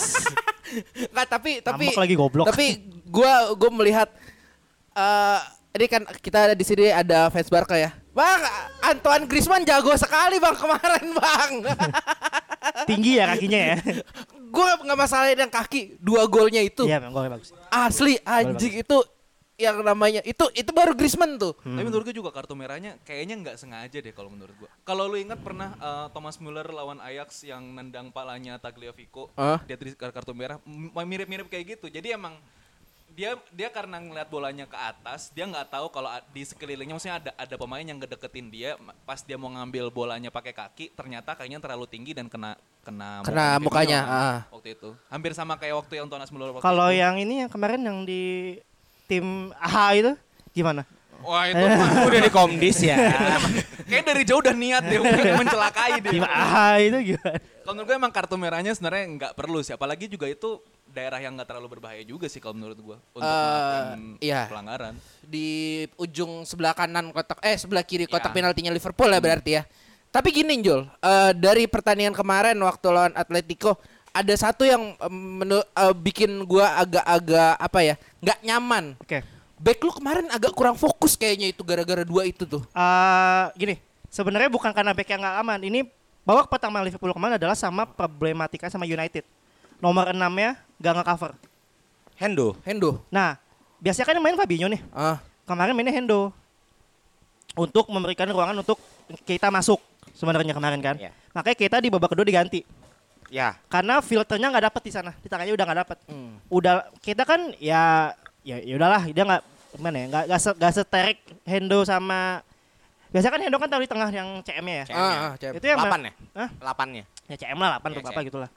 [1.08, 2.46] Enggak, tapi tapi Ngambek lagi goblok.
[2.48, 2.66] Tapi
[3.08, 4.10] gua gua melihat
[4.92, 5.40] eh
[5.72, 7.96] ini kan kita ada di sini ada fans Barca ya.
[8.12, 8.42] Bang,
[8.84, 11.52] Antoine Griezmann jago sekali Bang kemarin, Bang.
[12.90, 13.76] Tinggi ya kakinya ya.
[14.56, 16.84] gua nggak masalahin yang kaki, dua golnya itu.
[16.84, 17.56] Iya, memang golnya bagus.
[17.72, 18.98] Asli anjing itu
[19.62, 21.54] yang namanya itu itu baru Griezmann tuh.
[21.62, 24.70] Tapi menurut gue juga kartu merahnya kayaknya nggak sengaja deh kalau menurut gue.
[24.82, 29.62] Kalau lu ingat pernah eh, Thomas Muller lawan Ajax yang nendang palanya Tagliafico, Ah.
[29.64, 30.58] dia kartu merah
[31.06, 31.88] mirip-mirip kayak gitu.
[31.94, 32.36] Jadi emang
[33.12, 37.18] dia dia karena ngeliat bolanya ke atas dia nggak tahu kalau a- di sekelilingnya maksudnya
[37.20, 41.60] ada ada pemain yang ngedeketin dia pas dia mau ngambil bolanya pakai kaki ternyata kakinya
[41.60, 44.40] terlalu tinggi dan kena kena Kena Firmino mukanya, kan, ah.
[44.50, 48.02] waktu itu hampir sama kayak waktu yang Tonas waktu Kalau yang ini yang kemarin yang
[48.02, 48.58] di
[49.06, 50.12] tim AH itu
[50.56, 50.88] gimana?
[51.22, 52.98] wah itu mah Udah di komdis ya.
[53.92, 57.38] kayak dari jauh udah niat dia pengen mencelakai dia Tim AH itu gimana?
[57.62, 60.58] kalau menurut gue emang kartu merahnya sebenarnya nggak perlu sih apalagi juga itu
[60.92, 64.46] daerah yang nggak terlalu berbahaya juga sih kalau menurut gue untuk melakukan iya.
[64.52, 65.48] pelanggaran di
[65.96, 68.36] ujung sebelah kanan kotak eh sebelah kiri kotak Ya.
[68.36, 69.64] penaltinya Liverpool ya berarti ya.
[70.12, 73.80] Tapi gini Jul, eh, dari pertandingan kemarin waktu lawan Atletico
[74.12, 78.86] ada satu yang menu- eh, bikin gua agak-agak apa ya nggak nyaman.
[79.00, 79.24] Oke.
[79.56, 82.60] Back lu kemarin agak kurang fokus kayaknya itu gara-gara dua itu tuh.
[82.76, 83.76] Eh, gini,
[84.12, 85.60] sebenarnya bukan karena back yang nggak aman.
[85.64, 85.80] Ini
[86.28, 89.24] babak pertama Liverpool kemarin adalah sama problematika sama United.
[89.82, 91.32] Nomor 6-nya nggak nge-cover.
[92.16, 92.54] Hendo.
[92.62, 93.02] Hendo.
[93.10, 93.36] Nah,
[93.82, 94.82] biasanya kan yang main Fabinho nih.
[94.94, 96.30] Ah, Kemarin mainnya Hendo.
[97.52, 98.80] Untuk memberikan ruangan untuk
[99.28, 99.82] kita masuk
[100.16, 100.96] sebenarnya kemarin kan.
[100.96, 101.12] Iya.
[101.36, 102.64] Makanya kita di babak kedua diganti.
[103.28, 103.60] Ya.
[103.68, 105.12] Karena filternya nggak dapet di sana.
[105.20, 105.98] Di tangannya udah nggak dapet.
[106.08, 106.40] Hmm.
[106.48, 108.14] Udah kita kan ya
[108.46, 109.44] ya ya udahlah dia nggak
[109.78, 111.18] gimana ya nggak nggak se, nggak seterik
[111.48, 112.42] Hendo sama
[113.12, 114.86] biasanya kan Hendo kan taruh di tengah yang CM-nya ya.
[114.88, 115.04] CM-nya.
[115.12, 115.54] ah, ah, CM.
[115.60, 116.12] Itu yang Lapan ya?
[116.38, 116.50] Hah?
[116.64, 117.04] Lapannya.
[117.28, 118.48] ya CM lah 8 Ya, atau apa CM.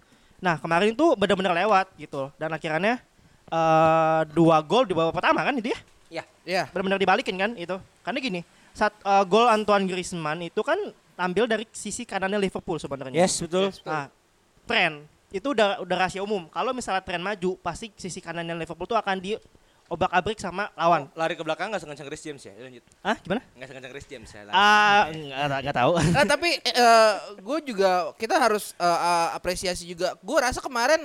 [0.43, 3.03] Nah kemarin tuh benar-benar lewat gitu dan akhirnya
[3.45, 6.65] eh dua gol di babak pertama kan itu ya ya.
[6.73, 8.41] benar-benar dibalikin kan itu karena gini
[8.75, 10.77] saat eh, gol Antoine Griezmann itu kan
[11.15, 13.15] ambil dari sisi kanannya Liverpool sebenarnya.
[13.15, 13.71] Yes, betul.
[13.87, 14.11] Nah,
[14.67, 16.51] tren itu udah udah rahasia umum.
[16.51, 19.39] Kalau misalnya tren maju, pasti sisi kanannya Liverpool tuh akan di
[19.85, 21.07] obrak abrik sama lawan.
[21.13, 22.53] Lari ke belakang nggak sekencang Chris James ya?
[22.57, 22.85] Lanjut.
[23.05, 23.43] Hah, gimana?
[23.53, 24.41] Nggak sekencang Chris James ya.
[24.51, 25.93] Ah, nggak nggak tahu.
[26.17, 26.51] Nah, tapi
[27.41, 30.17] gue juga kita harus eh, eh, apresiasi juga.
[30.25, 31.01] Gue rasa kemarin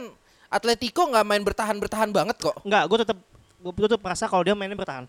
[0.50, 2.56] Atletico nggak main bertahan-bertahan banget kok.
[2.65, 3.18] Enggak, gue tetap
[3.60, 5.06] gue tetap merasa kalau dia mainnya bertahan.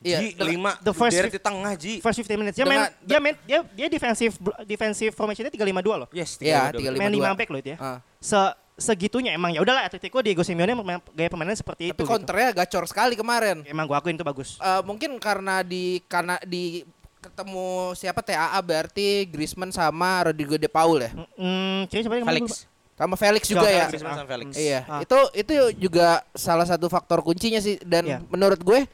[0.00, 0.32] Iya.
[0.48, 0.80] lima.
[0.80, 2.00] the first di tengah, Ji.
[2.00, 4.32] First 15 minutes dia main dia main dia dia defensive
[4.64, 6.08] defensive formationnya 352 loh.
[6.08, 7.36] Yes, Iya, tiga, tiga dua, Main lima 5 dua.
[7.36, 7.78] back loh itu ya.
[7.78, 7.98] Ah.
[8.16, 8.40] Se
[8.80, 10.72] segitunya emang ya udahlah Atletico Diego Simeone
[11.12, 12.02] gaya pemainnya seperti Tapi itu.
[12.02, 12.08] gitu.
[12.08, 13.60] counternya gacor sekali kemarin.
[13.62, 14.56] Emang gua akuin itu bagus.
[14.56, 16.82] Eh, mungkin karena di karena di
[17.20, 21.12] ketemu siapa TAA berarti Griezmann sama Rodrigo De Paul ya.
[21.36, 22.64] Hmm, yang kemarin Felix.
[22.96, 23.86] Sama Felix juga ya.
[23.86, 24.56] Griezmann sama Felix.
[24.56, 25.00] Iya, Ah.
[25.04, 28.18] itu itu juga salah satu faktor kuncinya sih dan Iya.
[28.26, 28.88] menurut gue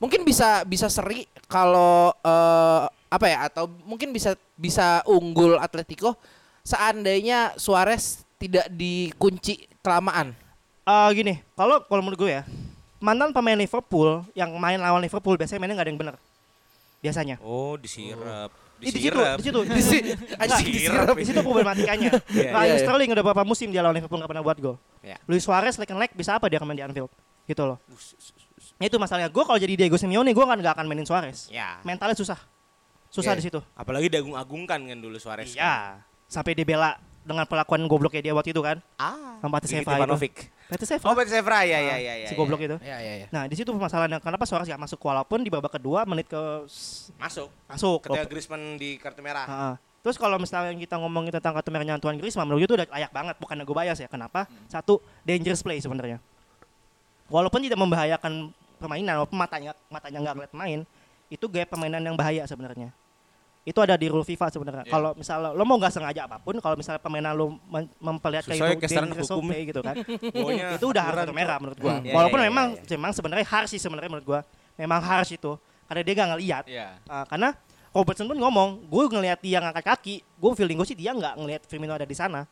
[0.00, 6.16] mungkin bisa bisa seri kalau eh, apa ya atau mungkin bisa bisa unggul Atletico
[6.62, 10.32] seandainya Suarez tidak dikunci kelamaan.
[10.82, 12.42] Eh, gini, kalau kalau menurut gue ya,
[12.98, 16.14] mantan pemain Liverpool yang main lawan Liverpool biasanya mainnya nggak ada yang benar.
[16.98, 17.36] Biasanya.
[17.42, 18.50] Oh, disirap.
[18.78, 19.36] Di situ, Disirap.
[19.36, 20.66] di situ, Di si- Nggak, anjing
[21.18, 22.10] di situ problematikanya.
[22.30, 22.86] Iya, Raheem iya, iya.
[22.86, 24.76] Sterling udah beberapa musim dia lawan Liverpool nggak pernah buat gol.
[25.02, 25.18] Iya.
[25.26, 27.10] Luis Suarez leg and leg bisa apa dia main di Anfield?
[27.42, 27.82] Gitu loh.
[28.78, 29.34] Itu masalahnya.
[29.34, 31.50] Gue kalau jadi Diego Simeone, gue kan nggak akan mainin Suarez.
[31.50, 31.82] Ya.
[31.82, 32.38] Mentalnya susah.
[33.10, 33.38] Susah Iya.
[33.38, 33.58] di situ.
[33.74, 35.58] Apalagi diagung-agungkan kan dulu Suarez.
[35.58, 35.98] Iya.
[36.30, 38.80] Sampai dibela dengan perlakuan gobloknya dia waktu itu kan.
[38.96, 39.36] Ah.
[39.44, 40.16] Sama Pati Gigit Seva itu.
[40.72, 41.04] Pati Seva.
[41.04, 42.26] Oh, Pati Sevra ya ya ya ya.
[42.26, 42.38] si ya.
[42.40, 42.76] goblok itu.
[42.80, 43.26] Iya, iya, iya.
[43.28, 46.40] Nah, di situ permasalahannya kenapa Suarez gak masuk walaupun di babak kedua menit ke
[47.20, 47.52] Masuk.
[47.68, 48.08] masuk.
[48.08, 49.44] Ketika Griezmann di kartu merah.
[49.44, 49.74] Heeh.
[50.00, 53.12] Terus kalau misalnya kita ngomongin tentang kartu merahnya Antoine Griezmann, menurut gue itu udah layak
[53.12, 54.08] banget, bukan gue bias ya.
[54.08, 54.48] Kenapa?
[54.70, 56.16] Satu, dangerous play sebenarnya.
[57.28, 58.48] Walaupun tidak membahayakan
[58.80, 60.78] permainan, walaupun matanya matanya nggak ngeliat main,
[61.28, 62.88] itu gaya permainan yang bahaya sebenarnya.
[63.68, 64.84] Itu ada di rule FIFA sebenarnya.
[64.88, 64.92] Iya.
[64.96, 67.60] Kalau misalnya lo mau nggak sengaja apa pun, kalau misalnya permainan lo
[68.00, 69.52] memperlihatkan itu dangerous hukum.
[69.52, 69.94] play gitu kan,
[70.72, 72.00] itu udah kartu merah menurut gua.
[72.00, 72.08] Hmm.
[72.08, 72.96] Iya, Walaupun iya, iya, memang iya.
[72.96, 74.40] memang sebenarnya harus sih sebenarnya menurut gua.
[74.74, 75.52] Memang harus itu.
[75.84, 76.64] Karena dia nggak ngelihat.
[76.64, 76.88] Iya.
[77.04, 77.52] Ah, karena
[77.88, 81.62] Robertson pun ngomong, gue ngelihat dia ngangkat kaki, gue feeling gue sih dia nggak ngelihat
[81.66, 82.44] Firmino ada di sana.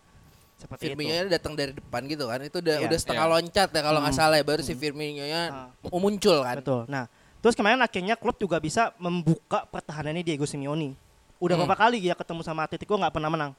[0.57, 1.29] Seperti Firmino itu.
[1.29, 2.41] datang dari depan gitu kan.
[2.41, 2.89] Itu udah Iya.
[2.89, 3.33] udah setengah Iya.
[3.37, 4.23] loncat ya kalau nggak Hmm.
[4.25, 5.69] salah ya baru si Firmino-nya Ah.
[5.87, 6.57] mau muncul kan.
[6.59, 6.89] Betul.
[6.89, 7.05] Nah,
[7.39, 10.97] terus kemarin akhirnya klub juga bisa membuka pertahanannya Diego Simeone.
[11.37, 11.65] Udah Hmm.
[11.65, 13.53] berapa kali dia ketemu sama Atletico nggak pernah menang.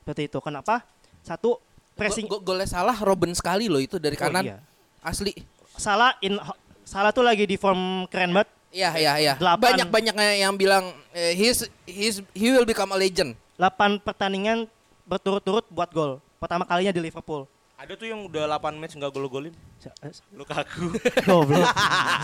[0.00, 0.38] Seperti itu.
[0.40, 0.80] Kenapa?
[1.20, 1.60] Satu
[1.92, 4.44] pressing Go- go- golnya salah Robin sekali loh itu dari Oh, kanan.
[4.44, 4.56] iya.
[5.00, 5.36] Asli.
[5.74, 6.40] Salah in
[6.82, 8.48] salah tuh lagi di form keren banget.
[8.70, 9.34] Iya iya iya.
[9.36, 13.36] Banyak banyak yang bilang eh, he's he's he will become a legend.
[13.56, 14.64] 8 pertandingan
[15.04, 16.22] berturut-turut buat gol.
[16.38, 17.44] Pertama kalinya di Liverpool.
[17.80, 19.56] Ada tuh yang udah 8 match nggak gol-golin.
[20.36, 20.92] Lukaku.
[21.28, 21.64] Goblok.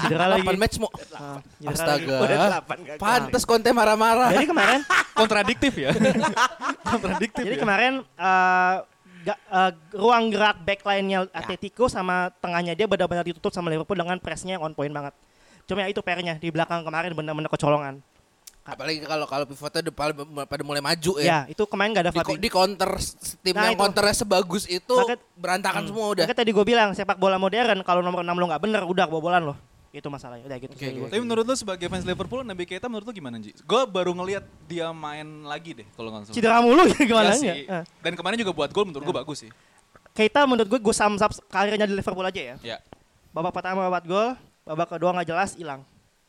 [0.04, 0.44] Cedera lagi.
[0.44, 0.92] 8 match mau.
[1.16, 1.40] Ah.
[1.64, 2.16] Astaga.
[2.20, 4.36] Udah 8 gak Pantes konten marah-marah.
[4.36, 4.84] Jadi kemarin
[5.24, 5.96] Kontradiktif ya.
[6.92, 7.62] Kontradiktif Jadi ya.
[7.64, 8.76] kemarin eh,
[9.24, 14.60] ga- eh, ruang gerak backline-nya Atletico sama tengahnya dia benar-benar ditutup sama Liverpool dengan pressnya
[14.60, 15.16] yang on point banget.
[15.64, 18.04] Cuma ya itu PR-nya di belakang kemarin benar-benar kecolongan.
[18.66, 20.12] Apalagi kalau kalau pivotnya udah pada,
[20.44, 21.38] pada mulai maju Ya, ya.
[21.46, 22.34] itu kemarin nggak ada Di, Fabi.
[22.36, 22.90] di counter
[23.40, 23.80] tim Nah, yang itu.
[23.80, 25.88] counternya sebagus itu Maka- berantakan Hmm.
[25.88, 26.24] semua udah.
[26.24, 29.42] Makanya tadi gue bilang sepak bola modern kalau nomor 6 lo nggak bener udah kebobolan
[29.44, 29.54] lo.
[29.88, 30.44] Itu masalahnya.
[30.44, 30.72] Udah gitu.
[30.72, 30.86] Oke.
[30.92, 33.54] gua- Tapi menurut lu sebagai fans Liverpool, Nabi Keita menurut lu gimana Ji?
[33.56, 36.36] Gue baru ngelihat dia main lagi deh kalau nggak salah.
[36.36, 37.34] Cedera mulu ya gimana ya?
[37.34, 37.64] sih.
[38.00, 39.50] Dan kemarin juga buat gol menurut gue bagus sih.
[40.10, 42.56] Keita menurut gue gue sum up karirnya di Liverpool aja ya.
[42.60, 42.76] Ya.
[43.30, 45.80] Babak pertama buat gol, babak kedua nggak jelas hilang.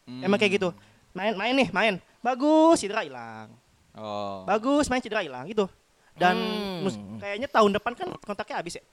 [0.04, 0.22] Hmm.
[0.22, 0.70] Emang kayak gitu.
[1.18, 1.94] Main main nih, main.
[2.22, 3.50] Bagus, cedera hilang.
[3.92, 4.46] Oh.
[4.46, 5.66] Bagus, main cedera hilang gitu.
[6.14, 6.38] Dan
[6.86, 7.18] Hmm.
[7.18, 8.84] kayaknya tahun depan kan kontraknya habis ya.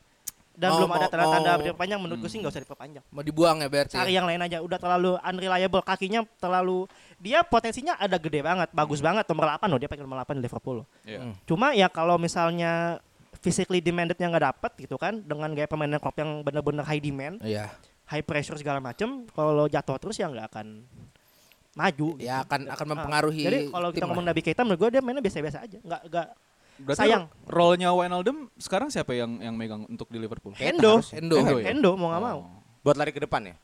[0.54, 3.04] Dan Mau- belum ada mau- tanda-tanda mau- diperpanjang menurut gue sih nggak usah diperpanjang.
[3.10, 3.98] Mau dibuang ya berarti.
[3.98, 4.22] Cari ya?
[4.22, 6.86] yang lain aja, udah terlalu unreliable kakinya terlalu
[7.18, 10.42] dia potensinya ada gede banget, bagus banget nomor 8 loh, dia pakai nomor 8 di
[10.46, 10.88] Liverpool loh.
[11.02, 11.18] Iya.
[11.20, 11.34] Hmm.
[11.42, 13.02] Cuma ya kalau misalnya
[13.42, 17.74] physically demandednya nggak dapet gitu kan dengan gaya permainan Klopp yang bener-bener high demand, Iya.
[18.06, 20.86] high pressure segala macem, kalau jatuh terus ya nggak akan
[21.74, 22.06] maju.
[22.16, 22.26] gitu.
[22.26, 23.42] Ya akan akan Ah, mempengaruhi.
[23.42, 24.26] Jadi kalau kita ngomong.
[24.26, 26.26] Nabi Keita menurut gue dia mainnya biasa-biasa aja, nggak nggak
[26.74, 27.30] Berarti Sayang.
[27.46, 30.58] role-nya Wijnaldum sekarang siapa yang yang megang untuk di Liverpool?
[30.58, 31.38] Endo, Endo.
[31.38, 31.70] Endo ya?
[31.70, 32.38] Endo mau nggak mau.
[32.42, 32.58] Oh.
[32.82, 33.54] Buat lari ke depan ya.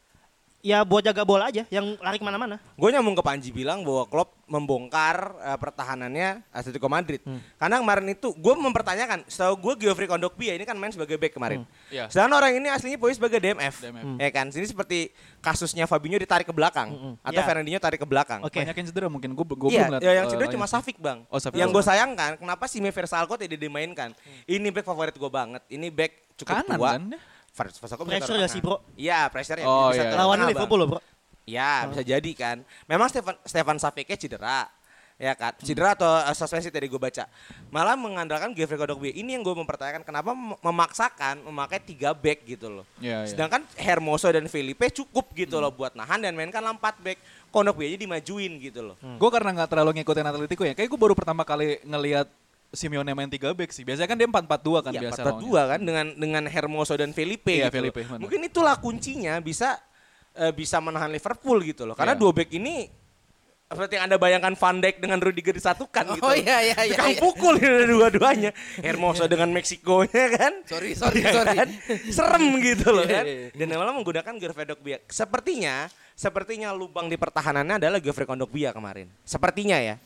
[0.60, 2.60] Ya buat jaga bola aja, yang lari ke mana-mana.
[2.76, 7.24] Gue nyambung ke Panji bilang bahwa Klopp membongkar eh, pertahanannya Atletico Madrid.
[7.24, 7.40] Hmm.
[7.56, 11.64] Karena kemarin itu gue mempertanyakan, setahu gue Geoffrey Kondogbia ini kan main sebagai back kemarin.
[11.88, 12.12] Iya.
[12.12, 13.74] Sedangkan orang ini aslinya posisi sebagai DMF.
[13.80, 14.04] DMF.
[14.04, 14.18] Hmm.
[14.20, 17.14] Ya kan, sini seperti kasusnya Fabinho ditarik ke belakang Mm-mm.
[17.24, 17.48] atau Iya.
[17.48, 18.40] Fernandinho tarik ke belakang.
[18.44, 18.60] Oke.
[18.60, 20.04] Banyak yang cedera mungkin gue gue belum lihat.
[20.04, 20.66] ya, yang cedera lainnya cuma.
[20.68, 21.24] Safik bang.
[21.32, 21.56] Oh, Safik.
[21.56, 24.12] Yang gue sayangkan, kenapa si Mever Salko tidak dimainkan?
[24.44, 25.64] Ini back favorit gue banget.
[25.72, 26.90] Ini back cukup Kanan tua.
[27.00, 27.02] kan?
[27.60, 28.80] Far- Salko bisa Pressure ya sih, bro.
[28.96, 29.66] Iya, pressure ya.
[29.68, 30.24] Oh, bisa iya, taruh iya.
[30.24, 31.00] Lawannya Liverpool loh, bro.
[31.44, 32.64] Ya, bisa jadi kan.
[32.88, 34.64] Memang Stefan Stefan Saviknya cedera.
[35.20, 37.28] Ya kan, cedera atau uh, suspensi tadi gue baca.
[37.68, 39.12] Malah mengandalkan Geoffrey Kondogbia.
[39.12, 42.88] Ini yang gue mempertanyakan kenapa mem- memaksakan memakai tiga back gitu loh.
[43.04, 43.28] Iya, iya.
[43.28, 47.20] Sedangkan Hermoso dan Felipe cukup gitu loh buat nahan dan mainkan empat back.
[47.52, 48.96] Kondogbia aja dimajuin gitu loh.
[49.20, 50.72] Gue karena nggak terlalu ngikutin Atletico ya.
[50.72, 52.24] Kayak gue baru pertama kali ngelihat
[52.70, 53.82] Simeone main 3 back sih.
[53.82, 55.20] Biasanya kan dia 4-4-2 kan Iya, biasa.
[55.42, 57.82] 4-4-2 kan dengan dengan Hermoso dan Felipe Iya, gitu.
[57.82, 58.22] Felipe, benar.
[58.22, 59.74] Mungkin itulah kuncinya bisa
[60.32, 61.98] eh, bisa menahan Liverpool gitu loh.
[61.98, 62.22] Karena Iya.
[62.22, 62.86] dua back ini
[63.66, 66.22] seperti yang Anda bayangkan Van Dijk dengan Rudiger disatukan gitu.
[66.22, 66.94] Oh iya iya iya.
[66.94, 67.22] Tukang iya.
[67.22, 68.50] pukul ini dua-duanya.
[68.78, 70.52] Hermoso dengan Meksikonya kan.
[70.66, 71.54] Sorry sorry Iya sorry.
[71.54, 71.68] kan?
[72.10, 73.24] Serem gitu loh Iya, kan.
[73.26, 73.48] iya, iya.
[73.54, 74.98] Dan malah menggunakan Geoffrey Kondogbia.
[75.06, 79.06] Sepertinya sepertinya lubang di pertahanannya adalah Geoffrey Kondogbia kemarin.
[79.22, 79.98] Sepertinya ya.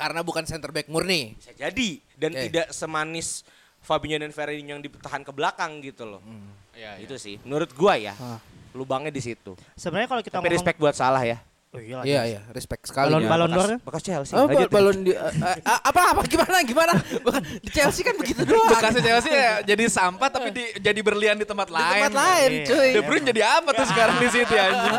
[0.00, 1.36] Karena bukan center back murni.
[1.36, 2.42] Bisa jadi dan Oke.
[2.48, 3.44] tidak semanis
[3.78, 6.24] Fabinho dan Fernandinho yang ditahan ke belakang gitu loh.
[6.72, 8.16] Iya, Itu sih menurut gua ya.
[8.16, 8.40] Ah.
[8.70, 9.52] Lubangnya di situ.
[9.74, 11.38] Sebenarnya kalau kita Tapi ngomong respect buat salah ya.
[11.70, 13.06] Oh, iya, Iya iya, respect sekali.
[13.08, 13.30] Balon ya.
[13.30, 13.78] balon Bekas- d'Or.
[13.80, 14.34] Bekas Chelsea.
[14.34, 14.66] Oh, Lanjut.
[14.66, 16.92] ba- balon di eh, eh, apa apa gimana gimana?
[17.22, 18.66] Bukan di Chelsea kan begitu doang.
[18.68, 22.02] Bekasnya Chelsea ya jadi sampah tapi di, jadi berlian di tempat di lain.
[22.02, 22.66] tempat lain, Iya.
[22.66, 22.90] cuy.
[22.90, 24.96] De Bruyne jadi apa tuh sekarang di City anjing?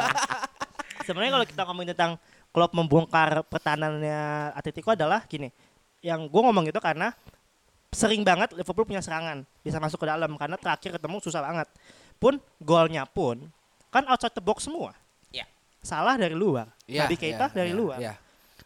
[1.02, 2.12] Sebenarnya kalau kita ngomongin tentang
[2.52, 5.48] Klopp membongkar pertahanannya Atletico adalah gini.
[6.04, 7.16] Yang gue ngomong gitu karena
[7.92, 11.68] sering banget Liverpool punya serangan bisa masuk ke dalam karena terakhir ketemu susah banget.
[12.20, 13.48] Pun golnya pun
[13.92, 14.92] kan outside the box semua.
[15.32, 15.48] Iya.
[15.80, 16.68] Salah dari luar.
[16.88, 17.98] Iya, Nabi Keita iya, dari iya, luar.
[18.00, 18.14] iya.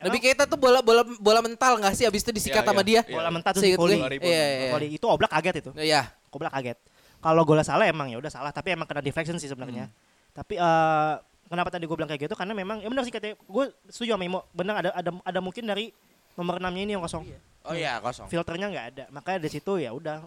[0.01, 2.89] Nabi Keita tuh bola bola bola mental nggak sih abis itu disikat Iya, sama iya.
[2.89, 3.01] dia?
[3.05, 3.15] Iya.
[3.17, 3.99] Bola mentah tuh volley.
[4.21, 4.89] Iya iya.
[4.89, 5.71] Itu oblak kaget itu.
[5.77, 6.09] Iya.
[6.33, 6.77] Oblak kaget.
[7.21, 9.89] Kalau golnya salah emang ya udah salah tapi emang kena deflection sih sebenarnya.
[10.33, 11.13] Tapi eh
[11.45, 14.25] kenapa tadi gue bilang kayak gitu karena memang ya benar sih katanya gue setuju sama
[14.25, 14.39] Imo.
[14.51, 15.93] Benar ada ada ada mungkin dari
[16.35, 17.23] nomor 6-nya ini yang kosong.
[17.63, 18.27] Oh iya kosong.
[18.27, 19.03] Filternya nggak ada.
[19.09, 20.25] Makanya dari situ ya udah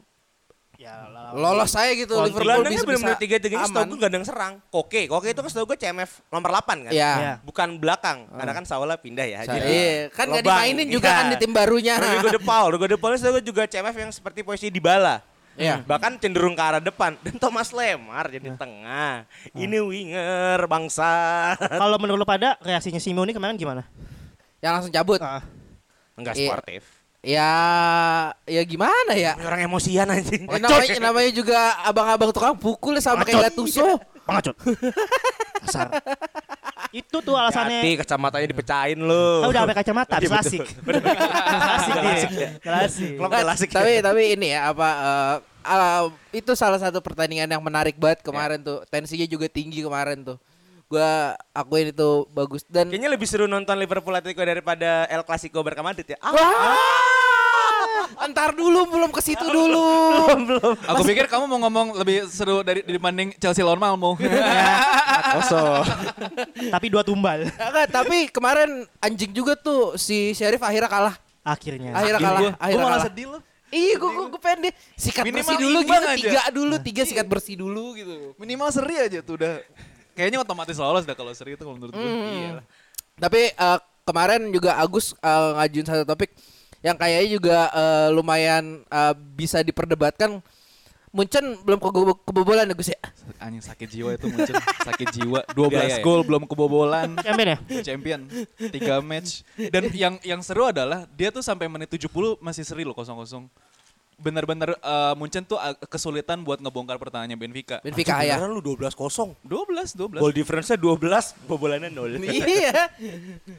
[0.78, 3.90] ya Lolos saya gitu Oh, Liverpool Gelandangnya bisa benar-benar tiga-tiganya setahu aman.
[3.90, 4.54] gue gandeng serang.
[4.70, 6.92] Koke, Koke itu kan setahu gue CMF nomor 8 kan?
[6.94, 7.12] Iya.
[7.18, 7.34] Iya.
[7.42, 9.42] Bukan belakang, karena kan Saula pindah ya.
[9.42, 11.18] Jadi Iya, kan nggak dimainin juga Iya.
[11.18, 11.94] kan di tim barunya.
[11.98, 15.18] Rodrigo De Paul, Rodrigo De Paul setahu gue juga CMF yang seperti posisi di bala.
[15.58, 15.82] Iya.
[15.82, 17.18] Bahkan cenderung ke arah depan.
[17.18, 19.26] Dan Thomas Lemar jadi tengah.
[19.52, 21.10] Ini winger bangsa.
[21.82, 23.82] Kalau menurut lu pada reaksinya Simeone kemarin gimana?
[24.62, 25.18] Yang langsung cabut.
[25.18, 25.42] Ah,
[26.14, 26.46] Enggak Iya.
[26.48, 26.82] sportif.
[27.18, 27.50] Ya
[28.46, 29.34] ya gimana ya?
[29.34, 30.46] Ini Orang emosian anjing.
[30.46, 33.98] Ya, namanya, namanya juga abang-abang tukang pukul ya sama kayak Gattuso.
[34.22, 34.54] pengacut.
[35.66, 35.90] Asar.
[36.88, 37.84] Itu tuh alasannya.
[37.84, 39.44] Hati kacamatanya dipecahin lu.
[39.44, 40.64] Tahu udah pakai kacamata, klasik.
[40.64, 42.50] Klasik dia.
[42.60, 43.12] Klasik.
[43.20, 43.68] Klub Nggak, klasik.
[43.68, 45.36] tapi tapi ini ya apa eh,
[45.68, 48.84] ah, itu salah satu pertandingan yang menarik banget kemarin tuh.
[48.88, 50.38] Tensinya juga tinggi kemarin tuh.
[50.88, 55.84] Gua akuin itu bagus dan Kayaknya lebih seru nonton Liverpool Atletico daripada El Clasico Barca
[55.84, 56.16] Madrid ya.
[56.24, 57.17] Ah, Wah!
[58.16, 59.84] Antar dulu belum ke situ dulu.
[60.86, 64.16] Aku pikir kamu mau ngomong lebih seru dari dibanding Chelsea lawan Malmo.
[65.34, 65.84] kosong.
[66.74, 71.14] Tapi dua tumbal Enggak, tapi kemarin anjing juga tuh si Sheriff akhirnya kalah.
[71.42, 71.92] akhirnya.
[71.92, 73.06] Akhirnya kalah, Gue akhirnya malah kalah.
[73.08, 73.40] sedih loh.
[73.68, 76.16] Iya, gue gue, gue pengen deh sikat Minimal bersih dulu gitu, aja.
[76.16, 78.14] tiga dulu, tiga sikat bersih dulu gitu.
[78.36, 79.60] Minimal seri aja tuh udah.
[80.12, 82.00] Kayaknya otomatis lolos dah kalau seri itu kalau menurut gue.
[82.00, 82.32] Hmm.
[82.34, 82.52] Iya.
[83.18, 86.32] Tapi eh, kemarin juga Agus eh, ngajuin satu topik
[86.84, 90.42] yang kayaknya juga eh, lumayan eh, bisa diperdebatkan.
[91.08, 91.80] Munchen belum
[92.20, 93.00] kebobolan ya Gus ya.
[93.40, 94.54] Anjing sakit jiwa itu muncul.
[94.84, 95.40] sakit jiwa.
[95.56, 96.04] 12 Biaya ya?
[96.04, 97.16] gol belum kebobolan.
[97.24, 97.58] Champion ya?
[97.80, 98.20] Champion.
[98.60, 99.40] 3 match.
[99.56, 102.12] Dan yang yang seru adalah dia tuh sampai menit 70
[102.44, 103.48] masih seri loh kosong-kosong.
[104.18, 105.54] Bener-bener eh, Munchen tuh
[105.86, 107.78] kesulitan buat ngebongkar pertahanannya Benfica.
[107.86, 108.34] Benfica ya.
[108.34, 109.38] Beneran lu 12 kosong.
[109.46, 110.18] 12, 12.
[110.18, 112.18] Goal difference-nya 12, bobolannya 0.
[112.26, 112.90] iya.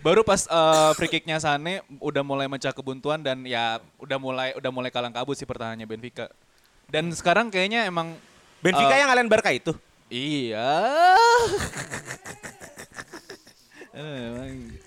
[0.03, 4.71] Baru pas eh, free kicknya Sane udah mulai mecah kebuntuan dan ya udah mulai udah
[4.71, 6.27] mulai kalang kabut sih pertahanannya Benfica.
[6.91, 8.19] Dan sekarang kayaknya emang
[8.59, 9.71] Benfica Eh, yang kalian Barca itu.
[10.11, 10.67] Iya.
[13.89, 14.79] Eh, emang.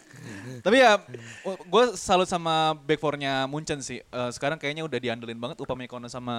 [0.61, 1.00] Tapi ya,
[1.44, 3.98] gue salut sama back four-nya Munchen sih.
[3.98, 6.37] Eh, sekarang kayaknya udah diandelin banget Upamecano sama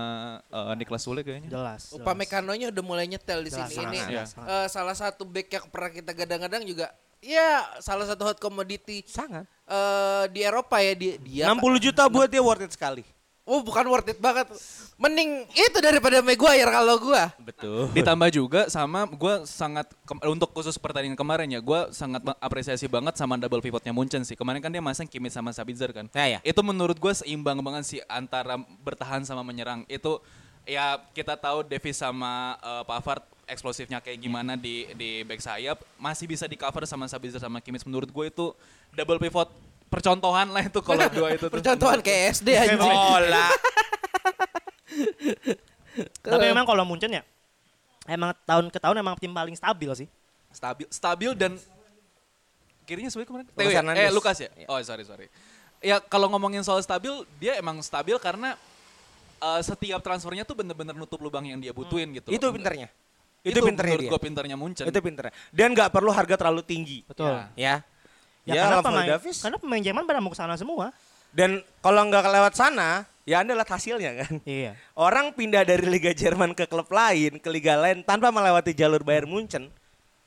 [0.48, 1.50] eh, Niklas Sule kayaknya.
[1.50, 1.90] Jelas.
[1.90, 1.98] jelas.
[2.00, 4.16] Upamecano-nya udah mulai nyetel di Jelas, sini sangat, ini.
[4.24, 4.48] sangat.
[4.48, 6.88] eh, salah satu back yang pernah kita gadang-gadang juga
[7.20, 9.48] ya salah satu hot commodity Sangat.
[9.64, 13.04] eh di Eropa ya dia dia 60 juta buat dia worth it sekali.
[13.44, 14.48] Oh bukan worth it banget.
[14.96, 17.28] Mending itu daripada Maguire kalau gua.
[17.44, 17.92] Betul.
[17.92, 19.92] Ditambah juga sama gue sangat
[20.24, 24.40] untuk khusus pertandingan kemarin ya gue sangat apresiasi banget sama double pivotnya Munchen sih.
[24.40, 26.08] Kemarin kan dia masang Kimmich sama Sabitzer kan.
[26.16, 26.40] Ya, ya.
[26.40, 29.84] Itu menurut gue seimbang banget sih antara bertahan sama menyerang.
[29.92, 30.24] Itu
[30.64, 36.32] ya kita tahu Davis sama eh, Pavard eksplosifnya kayak gimana di di back sayap masih
[36.32, 37.84] bisa di cover sama Sabitzer sama Kimmich.
[37.84, 38.56] Menurut gue itu
[38.96, 39.52] double pivot
[39.94, 41.54] percontohan lah itu kalau dua itu tuh.
[41.54, 42.74] Percontohan kayak SD aja.
[42.76, 43.48] Bola.
[46.20, 47.22] Tapi memang kalau Munchen ya,
[48.06, 50.08] emang tahun ke tahun emang tim paling stabil sih.
[50.50, 51.58] stabil stabil dan
[52.84, 53.82] kirinya sebenarnya kemarin ya?
[53.82, 54.06] Hernandez.
[54.06, 54.68] eh Lukas ya Iya.
[54.68, 55.26] oh sorry sorry
[55.80, 58.54] ya kalau ngomongin soal stabil dia emang stabil karena
[59.40, 62.54] eh, setiap transfernya tuh bener-bener nutup lubang yang dia butuhin gitu Itu loh.
[62.54, 62.86] pinternya.
[63.42, 64.12] itu, Itu pinternya menurut dia.
[64.14, 65.34] gue pinternya Munchen Itu pinternya.
[65.50, 67.02] Dan nggak perlu harga terlalu tinggi.
[67.04, 67.34] Betul.
[67.34, 67.50] Ya.
[67.58, 67.76] Ya,
[68.44, 69.38] Ya, karena Rafael pemain, Davis.
[69.40, 70.92] karena pemain Jerman pada mau ke sana semua.
[71.32, 74.34] Dan kalau nggak lewat sana, ya Anda lihat hasilnya kan.
[74.44, 74.76] Iya.
[74.94, 79.26] Orang pindah dari Liga Jerman ke klub lain, ke liga lain tanpa melewati jalur Bayern
[79.26, 79.72] Munchen.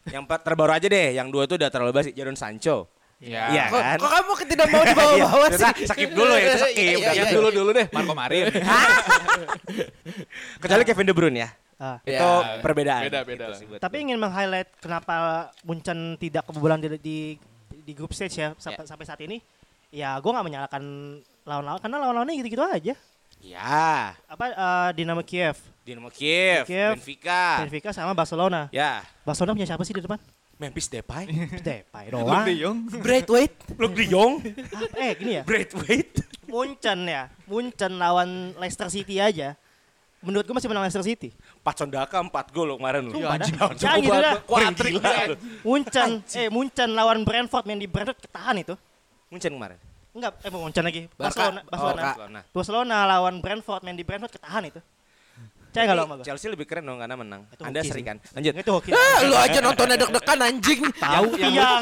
[0.07, 2.87] Yang empat terbaru aja deh, yang dua itu udah terlalu basi, Jadon Sancho.
[3.17, 3.99] ya, Iya Kok, kan?
[3.99, 5.87] kok kamu tidak mau dibawa-bawa Iya, sih?
[5.89, 6.41] skip dulu ya.
[6.47, 7.33] Iya, iya, yang iya.
[7.33, 8.45] dulu dulu deh Marco Marin
[10.63, 11.49] Kecuali Kevin De Bruyne ya.
[11.77, 11.97] Ah.
[12.05, 12.17] Ya.
[12.21, 12.29] Itu
[12.61, 13.03] perbedaan.
[13.09, 13.59] beda beda lah.
[13.61, 17.19] Gitu sih Tapi ingin meng-highlight kenapa Munchen tidak kebobolan di, di
[17.87, 19.39] di grup stage ya sampai, sampai saat ini.
[19.89, 20.83] Ya gue nggak menyalahkan
[21.47, 22.95] lawan-lawan karena lawan-lawannya gitu-gitu aja.
[23.37, 25.55] Ya, Apa eh, Dinamo Kiev,
[25.87, 26.99] Dinamo Kiev, Kiev.
[26.99, 27.63] Benfica.
[27.63, 28.67] Benfica sama Barcelona.
[28.75, 30.19] Ya, Barcelona punya siapa sih di depan?
[30.57, 31.29] Memphis Depay,
[31.69, 32.43] Depay Luke doang.
[32.43, 33.77] de Jong Braithwaite.
[33.77, 34.41] Luke De Jong,
[34.73, 36.25] Apa- eh gini ya, Braithwaite.
[36.49, 39.53] Munchen ya, Munchen lawan Leicester City aja.
[40.27, 41.31] Menurut gue masih menang Leicester City.
[41.63, 43.15] Pacon Daka 4 gol loh kemarin loh.
[43.15, 43.47] Sumpah dah.
[43.47, 44.35] Cukup Ya gitu dah.
[44.43, 45.27] kuatrik dia
[45.63, 48.75] Munchen, eh Munchen lawan Brentford main di Brentford ketahan itu.
[49.31, 49.79] Munchen kemarin.
[50.11, 51.03] Enggak, eh Munchen lagi.
[51.15, 51.31] Barca.
[51.31, 52.03] Barcelona, Oh, Barcelona.
[52.03, 52.41] Barcelona.
[52.51, 54.81] Barcelona lawan Brentford main di Brentford ketahan itu.
[55.77, 56.25] Percaya nggak lo sama gue?
[56.25, 57.43] Chelsea lebih keren dong karena menang.
[57.53, 58.09] Itu Anda hoki seri sih.
[58.09, 58.17] kan?
[58.33, 58.53] Lanjut.
[58.57, 58.91] Itu hoki.
[58.97, 60.81] Ah, lu aja nontonnya deg-degan anjing.
[61.05, 61.81] Tahu yang, yang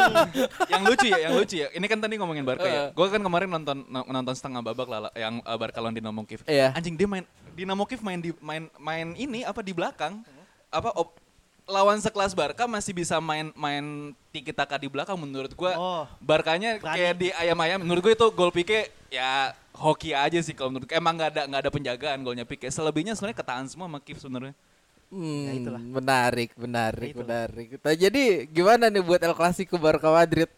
[0.66, 1.68] yang lucu ya, yang lucu ya.
[1.70, 2.82] Ini kan tadi ngomongin Barca ya.
[2.90, 6.42] Gue kan kemarin nonton no- nonton setengah babak lah yang uh, Barca lawan Dinamo Kiev.
[6.50, 6.74] Iya.
[6.74, 7.22] Anjing dia main
[7.54, 10.26] Dinamo Kiev main di main main ini apa di belakang.
[10.74, 11.22] Apa op-
[11.64, 15.72] lawan sekelas Barca masih bisa main main tiki taka di belakang menurut gua.
[15.78, 16.02] Oh.
[16.18, 17.78] Barkanya kayak di ayam-ayam.
[17.78, 20.88] Menurut gue itu gol Pique ya hoki aja sih kalau menurut.
[20.88, 22.66] Emang nggak ada nggak ada penjagaan golnya Pique.
[22.66, 24.54] Selebihnya sebenarnya ketahan semua sama Kiev sebenarnya.
[25.14, 25.78] Hmm, itulah.
[25.78, 27.26] menarik, menarik, Ya, itulah.
[27.46, 27.66] menarik.
[27.78, 30.50] Nah, jadi gimana nih buat El Clasico Barca Madrid?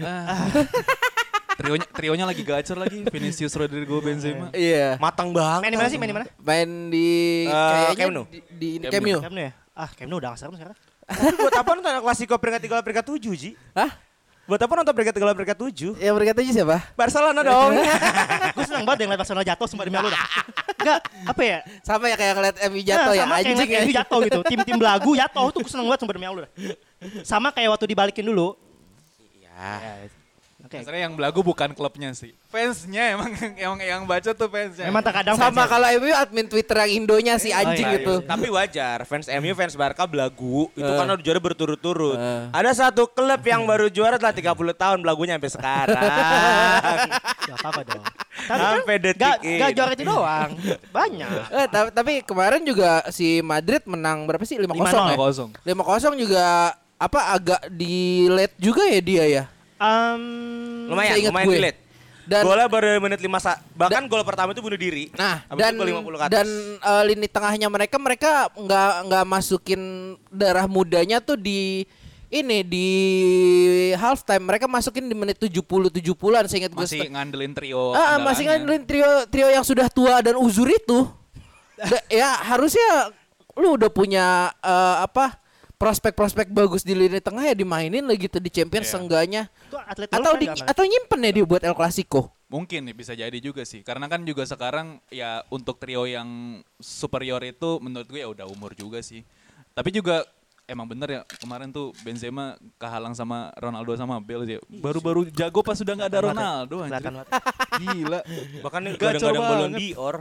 [0.00, 0.50] Ah.
[1.56, 4.50] trionya trionya lagi gacor lagi Vinicius Rodrigo Benzema.
[4.52, 4.98] Iya.
[4.98, 5.62] Matang banget.
[5.62, 5.98] main di mana sih?
[5.98, 6.26] Main di mana?
[6.36, 7.08] Main di
[7.46, 8.24] Eh, kayaknya Camp Nou.
[8.26, 9.20] di, di Camp Camp Nou.
[9.22, 9.52] Camp Nou ya?
[9.72, 10.76] Ah, Camp Nou udah nggak serem sekarang.
[11.06, 13.50] Tapi buat apa nonton El Clasico peringkat 3 peringkat 7, Ji?
[13.72, 13.90] Hah?
[14.46, 15.98] Buat apa nonton peringkat 3 peringkat 7?
[15.98, 16.76] Yang berkata aja siapa?
[16.94, 17.72] Barcelona dong.
[18.56, 20.26] gue seneng banget yang liat Barcelona jatuh sumpah demi Allah dah.
[20.78, 21.58] Enggak, apa ya?
[21.82, 23.82] Sama ya kayak ngeliat MU jatuh Nah, ya sama kayak anjing ngeliat ya.
[23.82, 24.40] MU jatuh gitu.
[24.46, 26.52] Tim-tim belagu jatuh tuh gue seneng banget sumpah demi Allah dah.
[27.26, 28.54] Sama kayak waktu dibalikin dulu.
[29.42, 30.06] Ya.
[30.66, 30.82] Oke.
[30.82, 32.34] Sebenarnya yang belagu bukan klubnya sih.
[32.50, 33.30] Fansnya emang
[33.70, 34.90] emang yang baca tuh fansnya.
[34.90, 38.14] Memang terkadang Sama fans- kalau MU admin Twitter yang Indonya si anjing iya, gitu.
[38.26, 42.18] Tapi wajar, fans MU, fans Barca belagu itu karena udah juara berturut-turut.
[42.18, 42.50] Eh.
[42.50, 46.02] Ada satu klub yang baru juara telah 30 tahun belagunya sampai sekarang.
[47.46, 48.04] Gak apa-apa dong.
[48.46, 50.50] Tapi kan detik gak, gak juara itu doang.
[50.90, 51.30] Banyak.
[51.46, 54.58] Eh, tapi, tapi kemarin juga si Madrid menang berapa sih?
[54.58, 55.14] 5-0 ya?
[55.14, 55.62] 5-0.
[55.62, 59.44] 5-0 juga apa agak di late juga ya dia ya.
[59.76, 60.22] Um,
[60.88, 61.56] lumayan, lumayan gue.
[61.56, 61.78] relate.
[62.26, 65.14] Dan Golnya baru dari menit 5 sa- bahkan gol pertama itu bunuh diri.
[65.14, 66.32] Nah, Habis dan itu gol 50 ke atas.
[66.32, 69.80] dan eh, lini tengahnya mereka mereka nggak nggak masukin
[70.26, 71.86] darah mudanya tuh di
[72.26, 72.88] ini di
[73.94, 76.82] halftime mereka masukin di menit 70 70-an seingat gue.
[76.82, 77.94] Masih ngandelin trio.
[77.94, 81.06] Ah, ah, masih ngandelin trio trio yang sudah tua dan uzur itu.
[81.78, 83.14] Da- ya harusnya
[83.54, 84.26] lu udah punya
[84.58, 85.38] eh, apa
[85.76, 89.48] prospek-prospek bagus di lini tengah ya dimainin lah gitu di Champions seenggaknya.
[89.68, 92.32] Itu atlet Atau di, kan atau nyimpen ya dia buat El Clasico.
[92.46, 93.82] Mungkin nih, bisa jadi juga sih.
[93.82, 98.72] Karena kan juga sekarang ya untuk trio yang superior itu menurut gue ya udah umur
[98.72, 99.26] juga sih.
[99.76, 100.24] Tapi juga
[100.64, 104.56] emang bener ya kemarin tuh Benzema kehalang sama Ronaldo sama Bale sih.
[104.70, 107.12] Baru-baru jago pas sudah nggak ada Ronaldo anjir.
[107.82, 108.20] Gila.
[108.64, 109.80] Bahkan Gacor kadang-kadang balon banget.
[109.82, 110.16] dior.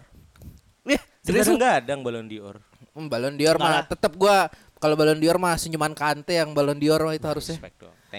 [0.85, 1.55] Ya, serius lu?
[1.61, 2.57] Kadang-kadang balon dior.
[2.95, 3.85] Hmm, Ballon d'Or mah Malah.
[3.91, 4.47] tetap gua
[4.85, 7.57] kalau Ballon d'Or mah senyuman Kante yang Ballon d'Or mah itu harusnya.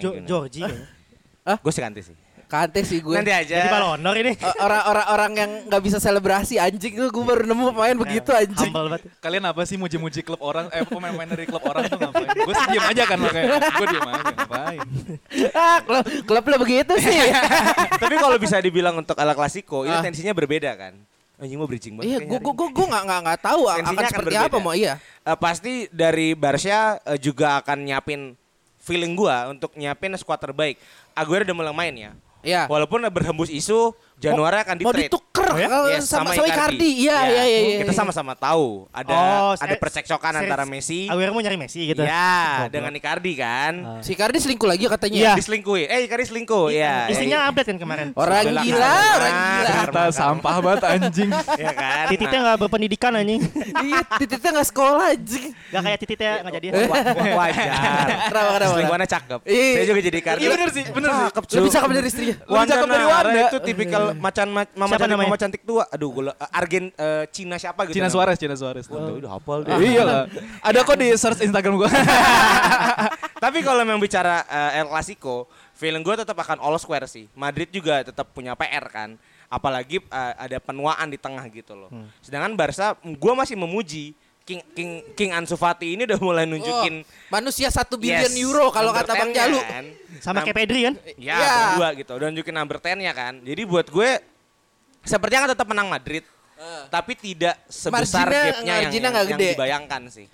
[0.03, 0.19] Jo-.
[0.27, 0.67] Georgie.
[1.47, 1.63] kayaknya.
[1.63, 2.17] Gue sih kanti sih.
[2.47, 3.15] Kante sih gue.
[3.15, 3.55] Nanti aja.
[3.55, 4.35] Jadi Ballon d'Or ini.
[4.59, 8.75] Orang-orang orang yang nggak bisa selebrasi anjing tuh gue baru nemu pemain begitu anjing.
[8.75, 9.15] Humble banget.
[9.23, 12.27] Kalian apa sih muji-muji klub orang eh pemain-pemain dari klub orang tuh ngapain?
[12.35, 13.51] Gue sih diem aja kan makanya.
[13.63, 14.81] Gue diem aja ngapain.
[15.63, 17.19] ah, klub klub lo begitu sih.
[18.03, 20.03] Tapi kalau bisa dibilang untuk ala klasiko, ini Ah.
[20.03, 20.99] tensinya berbeda kan.
[21.37, 22.17] Anjing mau bridging banget.
[22.17, 22.73] iya, gue gue ini.
[22.73, 24.49] gue nggak nggak nggak tahu akan akan seperti berbeda.
[24.49, 24.95] apa mau iya.
[25.21, 28.33] Eh, pasti dari Barca eh, juga akan nyiapin
[28.81, 30.81] feeling gua untuk nyiapin skuad terbaik.
[31.13, 32.11] Aguero udah mulai main ya.
[32.47, 32.63] Iya.
[32.71, 35.69] Walaupun berhembus isu Januari akan di Mau dituker Oh ya?
[35.69, 36.91] kalau Yes, sama, sama Icardi.
[36.99, 37.45] Iya iya iya.
[37.45, 37.99] iya, Kita iya.
[37.99, 41.05] sama-sama tahu ada Oh, ada eh, percekcokan seri- antara Messi.
[41.07, 42.01] Aguero mau nyari Messi gitu.
[42.01, 42.73] Ya, Goblok.
[42.73, 43.73] dengan Icardi kan.
[44.01, 45.19] Si Icardi selingkuh lagi katanya.
[45.19, 45.33] Iya.
[45.37, 45.85] Diselingkuhi.
[45.85, 46.67] Eh, Icardi selingkuh.
[46.69, 47.07] Iya.
[47.07, 48.07] Istrinya update kan kemarin.
[48.13, 49.71] Orang gila, orang gila.
[49.87, 50.05] Karma.
[50.11, 51.31] sampah banget anjing.
[51.61, 52.05] Iya kan?
[52.09, 53.41] Tititnya nggak berpendidikan anjing.
[53.87, 55.47] Iya, titiknya nggak sekolah anjing.
[55.69, 56.67] Gak kayak tititnya nggak jadi.
[56.73, 57.69] Wa- wa- wajar.
[58.27, 58.73] Kenapa kenapa?
[58.73, 59.41] Selingkuhannya cakep.
[59.45, 59.69] Iya.
[59.71, 60.41] Saya juga jadi Icardi.
[60.41, 61.25] Iya bener sih, bener sih.
[61.29, 62.37] Cakep, Lebih cakep dari istrinya.
[62.41, 63.43] Lebih cakep dari Wanda.
[63.47, 65.29] itu tipikal macan ma- mama Siapa cantik namanya?
[65.29, 65.85] mama cantik tua.
[65.91, 67.99] Aduh, gue Argen eh, Cina siapa gitu.
[67.99, 68.07] Cina.
[68.07, 68.87] Suarez, Cina Suarez.
[68.87, 69.75] Waduh, udah hafal deh.
[69.83, 70.23] Iya lah.
[70.69, 71.91] Ada kok di search Instagram gua.
[73.45, 77.27] Tapi kalau memang bicara eh, El Clasico, feeling gue tetap akan all square sih.
[77.37, 79.17] Madrid juga tetap punya PR kan.
[79.47, 81.91] Apalagi eh, ada penuaan di tengah gitu loh.
[81.93, 82.09] Hmm.
[82.21, 84.13] Sedangkan Barca, gue masih memuji
[84.47, 88.71] King King King Ansu Fati ini udah mulai nunjukin Oh, manusia satu billion yes, euro
[88.71, 89.59] kalau kata Bang 10-nya Jalu.
[89.61, 89.85] kan.
[90.23, 90.95] Sama kayak Pedri kan.
[91.19, 91.55] Ya, Ya.
[91.69, 92.13] berdua gitu.
[92.15, 93.43] Udah nunjukin number 10-nya kan.
[93.43, 94.11] Jadi buat gue
[95.03, 96.23] sepertinya akan tetap menang Madrid.
[96.89, 99.49] Tapi tidak sebesar gapnya yang, yang, nggak yang gede.
[99.53, 100.27] dibayangkan sih.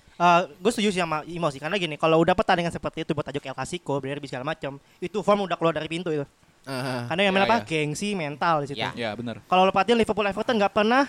[0.55, 3.43] gue setuju sih sama Imo sih karena gini kalau udah pertandingan seperti itu buat tajuk
[3.43, 6.23] El Clasico derby segala macam itu form udah keluar dari pintu itu
[6.63, 7.11] Ah.
[7.11, 7.63] karena yang main Ya, apa ya.
[7.67, 8.95] gengsi mental di situ Ya.
[8.95, 9.43] Ya bener.
[9.43, 11.03] kalau lo perhatiin Liverpool Everton nggak pernah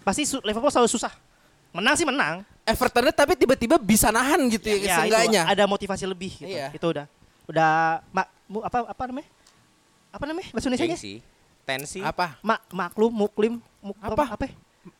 [0.00, 1.10] pasti su- Liverpool selalu susah
[1.70, 5.42] menang sih menang Evertonnya tapi tiba-tiba bisa nahan gitu ya, Ya, seenggaknya.
[5.42, 6.46] itu ada motivasi lebih gitu.
[6.46, 6.70] Iya.
[6.70, 7.06] itu udah
[7.46, 7.70] udah
[8.08, 9.28] mak mu- apa apa namanya
[10.08, 11.14] apa namanya bahasa Indonesia Gengsi,
[11.62, 11.98] tensi.
[12.00, 12.38] Apa?
[12.40, 14.24] mak maklum muklim muk, Apa?
[14.28, 14.46] apa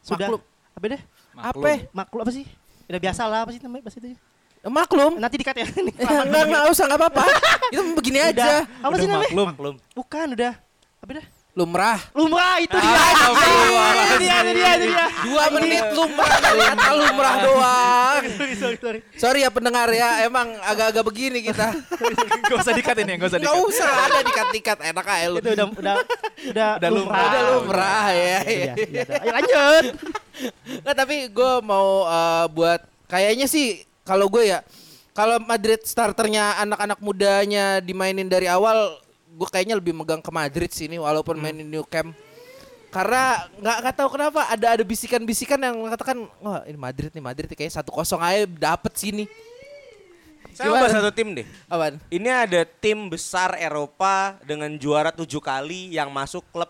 [0.01, 0.41] sudah Maklum.
[0.73, 1.03] apa deh
[1.33, 1.71] Apa?
[1.93, 2.47] maklum apa sih
[2.87, 4.19] udah biasa lah apa sih namanya bahasa itu
[4.61, 5.13] Maklum.
[5.17, 7.23] nanti dikat ya ini Ya, enggak, enggak usah, enggak apa-apa.
[7.73, 8.53] Itu begini udah aja.
[8.77, 9.47] apa sih namanya Maklum.
[9.49, 9.75] Maklum.
[9.95, 10.53] bukan udah
[11.01, 11.27] apa dah
[11.61, 12.01] Lumrah.
[12.17, 13.29] lumrah itu dia itu
[14.17, 18.23] dia itu dia itu dia Dua menit lumrah dari kata lumrah doang.
[18.41, 21.77] sorry sorry sorry Sorry ya pendengar ya, emang agak-agak begini kita.
[22.49, 23.61] Gak usah dikat ini, gak usah dikat.
[23.69, 25.39] usah ada dikat-dikat enak aja lu.
[25.39, 25.97] itu udah udah
[26.51, 27.21] udah Udah lumrah.
[27.29, 28.39] Udah lumrah ya.
[28.41, 29.21] Iya, iya, udah.
[29.21, 29.85] ayo lanjut
[30.83, 34.65] Nggak, tapi gue mau eh, buat kayaknya sih kalau gue ya
[35.13, 38.97] kalau Madrid starternya anak-anak mudanya dimainin dari awal
[39.31, 41.43] gue kayaknya lebih megang ke Madrid sih ini walaupun Hmm.
[41.45, 42.13] mainin New Camp
[42.91, 47.47] karena nggak nggak tahu kenapa ada ada bisikan-bisikan yang mengatakan wah ini Madrid nih Madrid
[47.47, 49.25] nih, kayaknya satu kosong aja dapet sini
[50.51, 50.75] Saya Gimana?
[50.75, 51.47] mau bahas satu tim deh.
[51.65, 51.95] Apaan?
[52.11, 56.67] Ini ada tim besar Eropa dengan juara tujuh kali yang masuk klub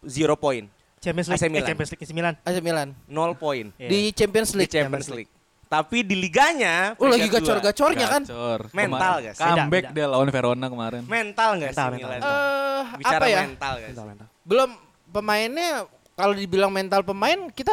[0.00, 0.64] zero point,
[0.96, 1.60] Champions League AC Milan.
[1.60, 3.88] eh, Champions League AC Milan AC Milan nol point Iya.
[3.92, 4.72] di Champions di League.
[4.72, 5.28] Champions League.
[5.68, 8.22] Tapi di liganya Oh lagi gacor-gacornya kan?
[8.24, 8.60] Gacor.
[8.72, 9.26] Mental, Kemarin.
[9.26, 9.36] guys.
[9.38, 11.02] Comeback dia lawan Verona kemarin.
[11.04, 12.10] Mental nggak sih Mental, Milan?
[12.14, 12.32] mental.
[12.32, 13.40] Eh Bicara apa ya?
[13.44, 13.96] mental guys.
[14.42, 14.70] belum
[15.08, 15.70] pemainnya
[16.14, 17.70] kalau dibilang mental pemain kita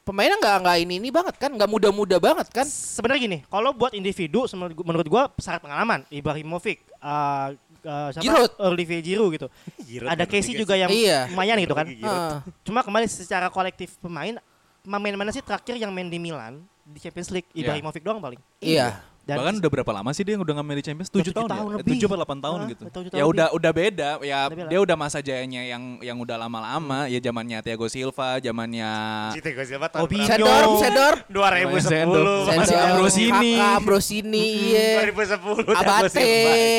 [0.00, 3.92] pemainnya nggak nggak ini ini banget kan nggak muda-muda banget kan sebenarnya gini kalau buat
[3.92, 8.22] individu menurut gua, syarat pengalaman Ibrahimovic uh, uh, siapa?
[8.22, 8.50] Giroud.
[8.66, 9.46] Olivier Giroud gitu
[9.88, 11.28] Giroud ada Casey juga yang Iya.
[11.28, 12.40] lumayan gitu kan Ah.
[12.62, 14.40] cuma kembali secara kolektif pemain
[14.80, 17.60] pemain mana sih terakhir yang main di Milan di Champions League Iya.
[17.66, 20.84] Ibrahimovic doang paling iya Dan Bahkan udah berapa lama sih dia yang udah ngambil di
[20.86, 21.10] Champions?
[21.10, 21.76] Udah 7 tujuh tahun, tahun ya?
[21.82, 21.94] Lebih.
[21.98, 22.82] 7 atau 8 tahun Ah, gitu.
[22.86, 23.26] tahun Ya lebih.
[23.26, 24.10] udah udah beda.
[24.22, 24.68] Ya beda.
[24.70, 27.10] dia udah masa jayanya yang yang udah lama-lama.
[27.10, 28.90] Ya zamannya Thiago Silva, zamannya
[29.34, 30.30] Cite gue siapa Robinho.
[30.30, 33.52] Sedor Sedor 2010 Masih Ambrosini.
[33.58, 36.22] Ambrosini iya 2010 Abate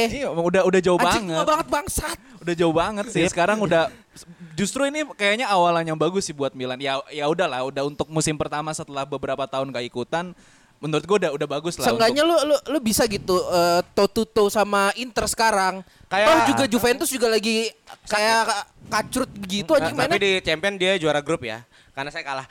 [0.08, 1.46] Iya, udah udah jauh Anjing banget.
[1.46, 3.28] banget bangsat Udah jauh banget sih.
[3.28, 3.92] Sekarang udah
[4.58, 6.82] justru ini kayaknya awalan yang bagus sih buat Milan.
[6.82, 10.34] Ya ya udahlah, udah untuk musim pertama setelah beberapa tahun gak ikutan
[10.78, 11.90] menurut gue udah udah bagus lah.
[11.90, 15.82] Seenggaknya untuk- lu, lu lu bisa gitu uh, toe to toe sama Inter sekarang.
[16.06, 17.70] Kayak- Toh juga Juventus juga lagi
[18.06, 20.14] kayak ka- kacrut begitu Nah, anjing mainnya.
[20.14, 21.66] tapi di champion dia juara grup ya.
[21.98, 22.46] Karena saya kalah.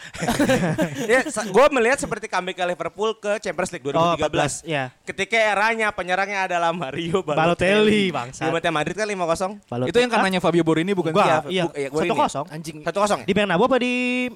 [1.15, 3.95] ya, gue melihat seperti comeback Liverpool ke Champions League 2013.
[3.95, 4.91] Oh, 14, ya.
[5.07, 8.03] Ketika eranya penyerangnya adalah Mario Balotelli, Balotelli.
[8.11, 8.51] bangsat.
[8.51, 9.71] Di Madrid kan 5-0.
[9.71, 10.19] Balot- itu yang Hah?
[10.19, 11.39] kanannya Fabio Borini bukan Gua, dia.
[11.47, 11.63] iya.
[11.71, 12.23] bu- iya, gua Satu ini.
[12.27, 12.47] kosong.
[12.51, 12.77] Anjing.
[12.83, 13.25] 1-0 ya?
[13.25, 13.93] Di Bernabeu apa di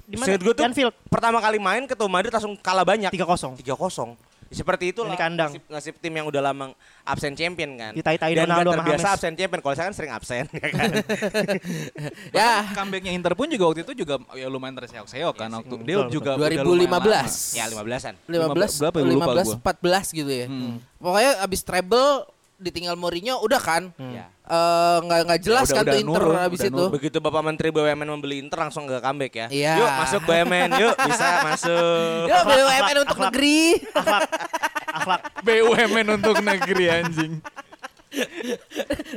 [0.07, 0.39] di mana?
[0.39, 0.95] Gue tuh Anfield.
[1.11, 3.11] pertama kali main ketemu Madrid langsung kalah banyak.
[3.11, 3.59] 3-0.
[3.59, 4.15] 3-0.
[4.51, 5.55] Seperti itu Di kandang.
[5.55, 7.95] nasib, nasib tim yang udah lama absen champion kan.
[7.95, 9.15] Ditai-tai Dan Ronaldo terbiasa James.
[9.15, 9.61] absen champion.
[9.63, 10.91] Kalau saya kan sering absen ya kan.
[12.33, 15.97] Ya, Comebacknya Inter pun juga waktu itu juga ya lumayan terseok-seok kan waktu sih, dia
[15.99, 16.51] betul, juga betul.
[16.51, 17.59] udah lumayan 2015.
[17.59, 18.15] ya 15-an.
[18.27, 19.57] 15 berapa ya, lupa 15 gua.
[20.03, 20.47] 14 gitu ya.
[20.97, 22.11] Pokoknya abis treble
[22.59, 23.83] ditinggal Mourinho udah kan.
[23.97, 24.27] Ya.
[24.51, 26.75] Eh, nggak nggak jelas udah- kan tuh udah Inter nurun, abis udah itu.
[26.75, 26.91] nurun.
[26.91, 29.47] Begitu Bapak Menteri BUMN membeli Inter langsung ke comeback ya.
[29.47, 29.73] Iya.
[29.79, 32.25] Yuk masuk BUMN, yuk bisa masuk.
[32.27, 33.61] Ya BUMN untuk negeri.
[34.91, 35.21] Akhlak.
[35.47, 37.33] BUMN untuk negeri anjing.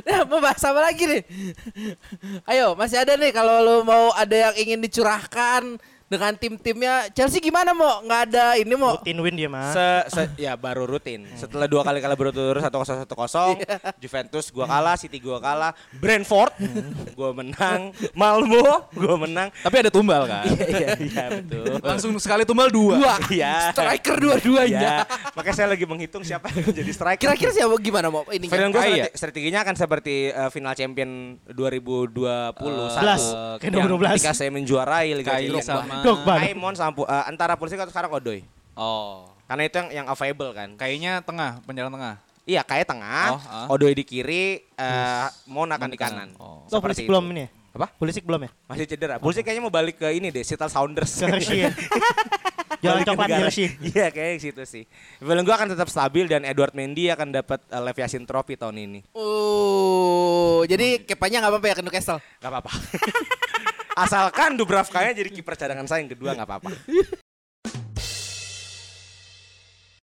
[0.06, 1.22] Nah, mau bahas apa lagi nih?
[2.46, 5.82] Ayo, masih ada nih kalau lu mau ada yang ingin dicurahkan
[6.14, 9.68] dengan tim-timnya Chelsea gimana mau nggak ada ini mau Rutin win dia mah.
[9.68, 11.26] Se, se- ya baru rutin.
[11.34, 13.54] Setelah dua kali kalah berturut-turut satu kosong satu kosong,
[14.02, 16.54] Juventus gua kalah, City gua kalah, Brentford
[17.12, 19.50] gua menang, Malmo gua menang.
[19.56, 20.46] Tapi ada tumbal kan.
[20.64, 21.78] Iya iya betul.
[21.78, 22.94] Langsung sekali tumbal dua.
[22.96, 23.70] dua Iya.
[23.70, 24.80] striker dua-duanya.
[24.80, 24.96] Iya.
[25.32, 27.20] Makanya saya lagi menghitung siapa yang menjadi striker.
[27.20, 28.46] Kira-kira siapa gimana mau ini?
[28.46, 29.04] Final gue Kaya.
[29.10, 32.54] strateginya akan seperti eh, final champion 2020
[32.94, 33.20] Belas.
[33.20, 33.58] satu.
[33.58, 34.14] Kayak Yang 2012.
[34.14, 35.64] Ketika saya menjuarai Liga Champions.
[35.64, 36.34] sama Drogba.
[36.38, 38.44] Kaimon sama Pu- eh, antara Pulisic atau sekarang Odoi.
[38.74, 39.24] Oh.
[39.44, 40.68] Karena itu yang yang available kan.
[40.74, 42.14] Kayaknya tengah, penyerang tengah.
[42.44, 43.66] Iya, kayak tengah, Oh, ah.
[43.68, 46.36] Odoi di kiri, eh Mon akan di kanan.
[46.36, 46.60] Oh.
[46.60, 47.50] Oh, Seperti Pulisic belum ini ya?
[47.74, 47.86] Apa?
[47.90, 48.50] Pulisic belum ya?
[48.68, 49.16] Masih cedera.
[49.16, 51.10] Pulisic kayaknya mau balik ke ini deh, Seattle Sounders.
[51.18, 51.72] Ke Hershey ya?
[52.78, 53.28] Jalan coklat.
[53.32, 53.66] Hershey.
[53.90, 54.84] Iya, kayak situ sih.
[55.16, 58.76] Film gue akan tetap stabil dan Edward Mendy akan dapat uh, Lev Yashin Trophy tahun
[58.78, 59.00] ini.
[59.16, 62.20] Oh, jadi kepanya nggak apa-apa ya ke Newcastle.
[62.38, 62.70] Gak apa-apa.
[63.94, 66.70] Asalkan Dubravkanya jadi kiper cadangan saya yang kedua nggak apa-apa.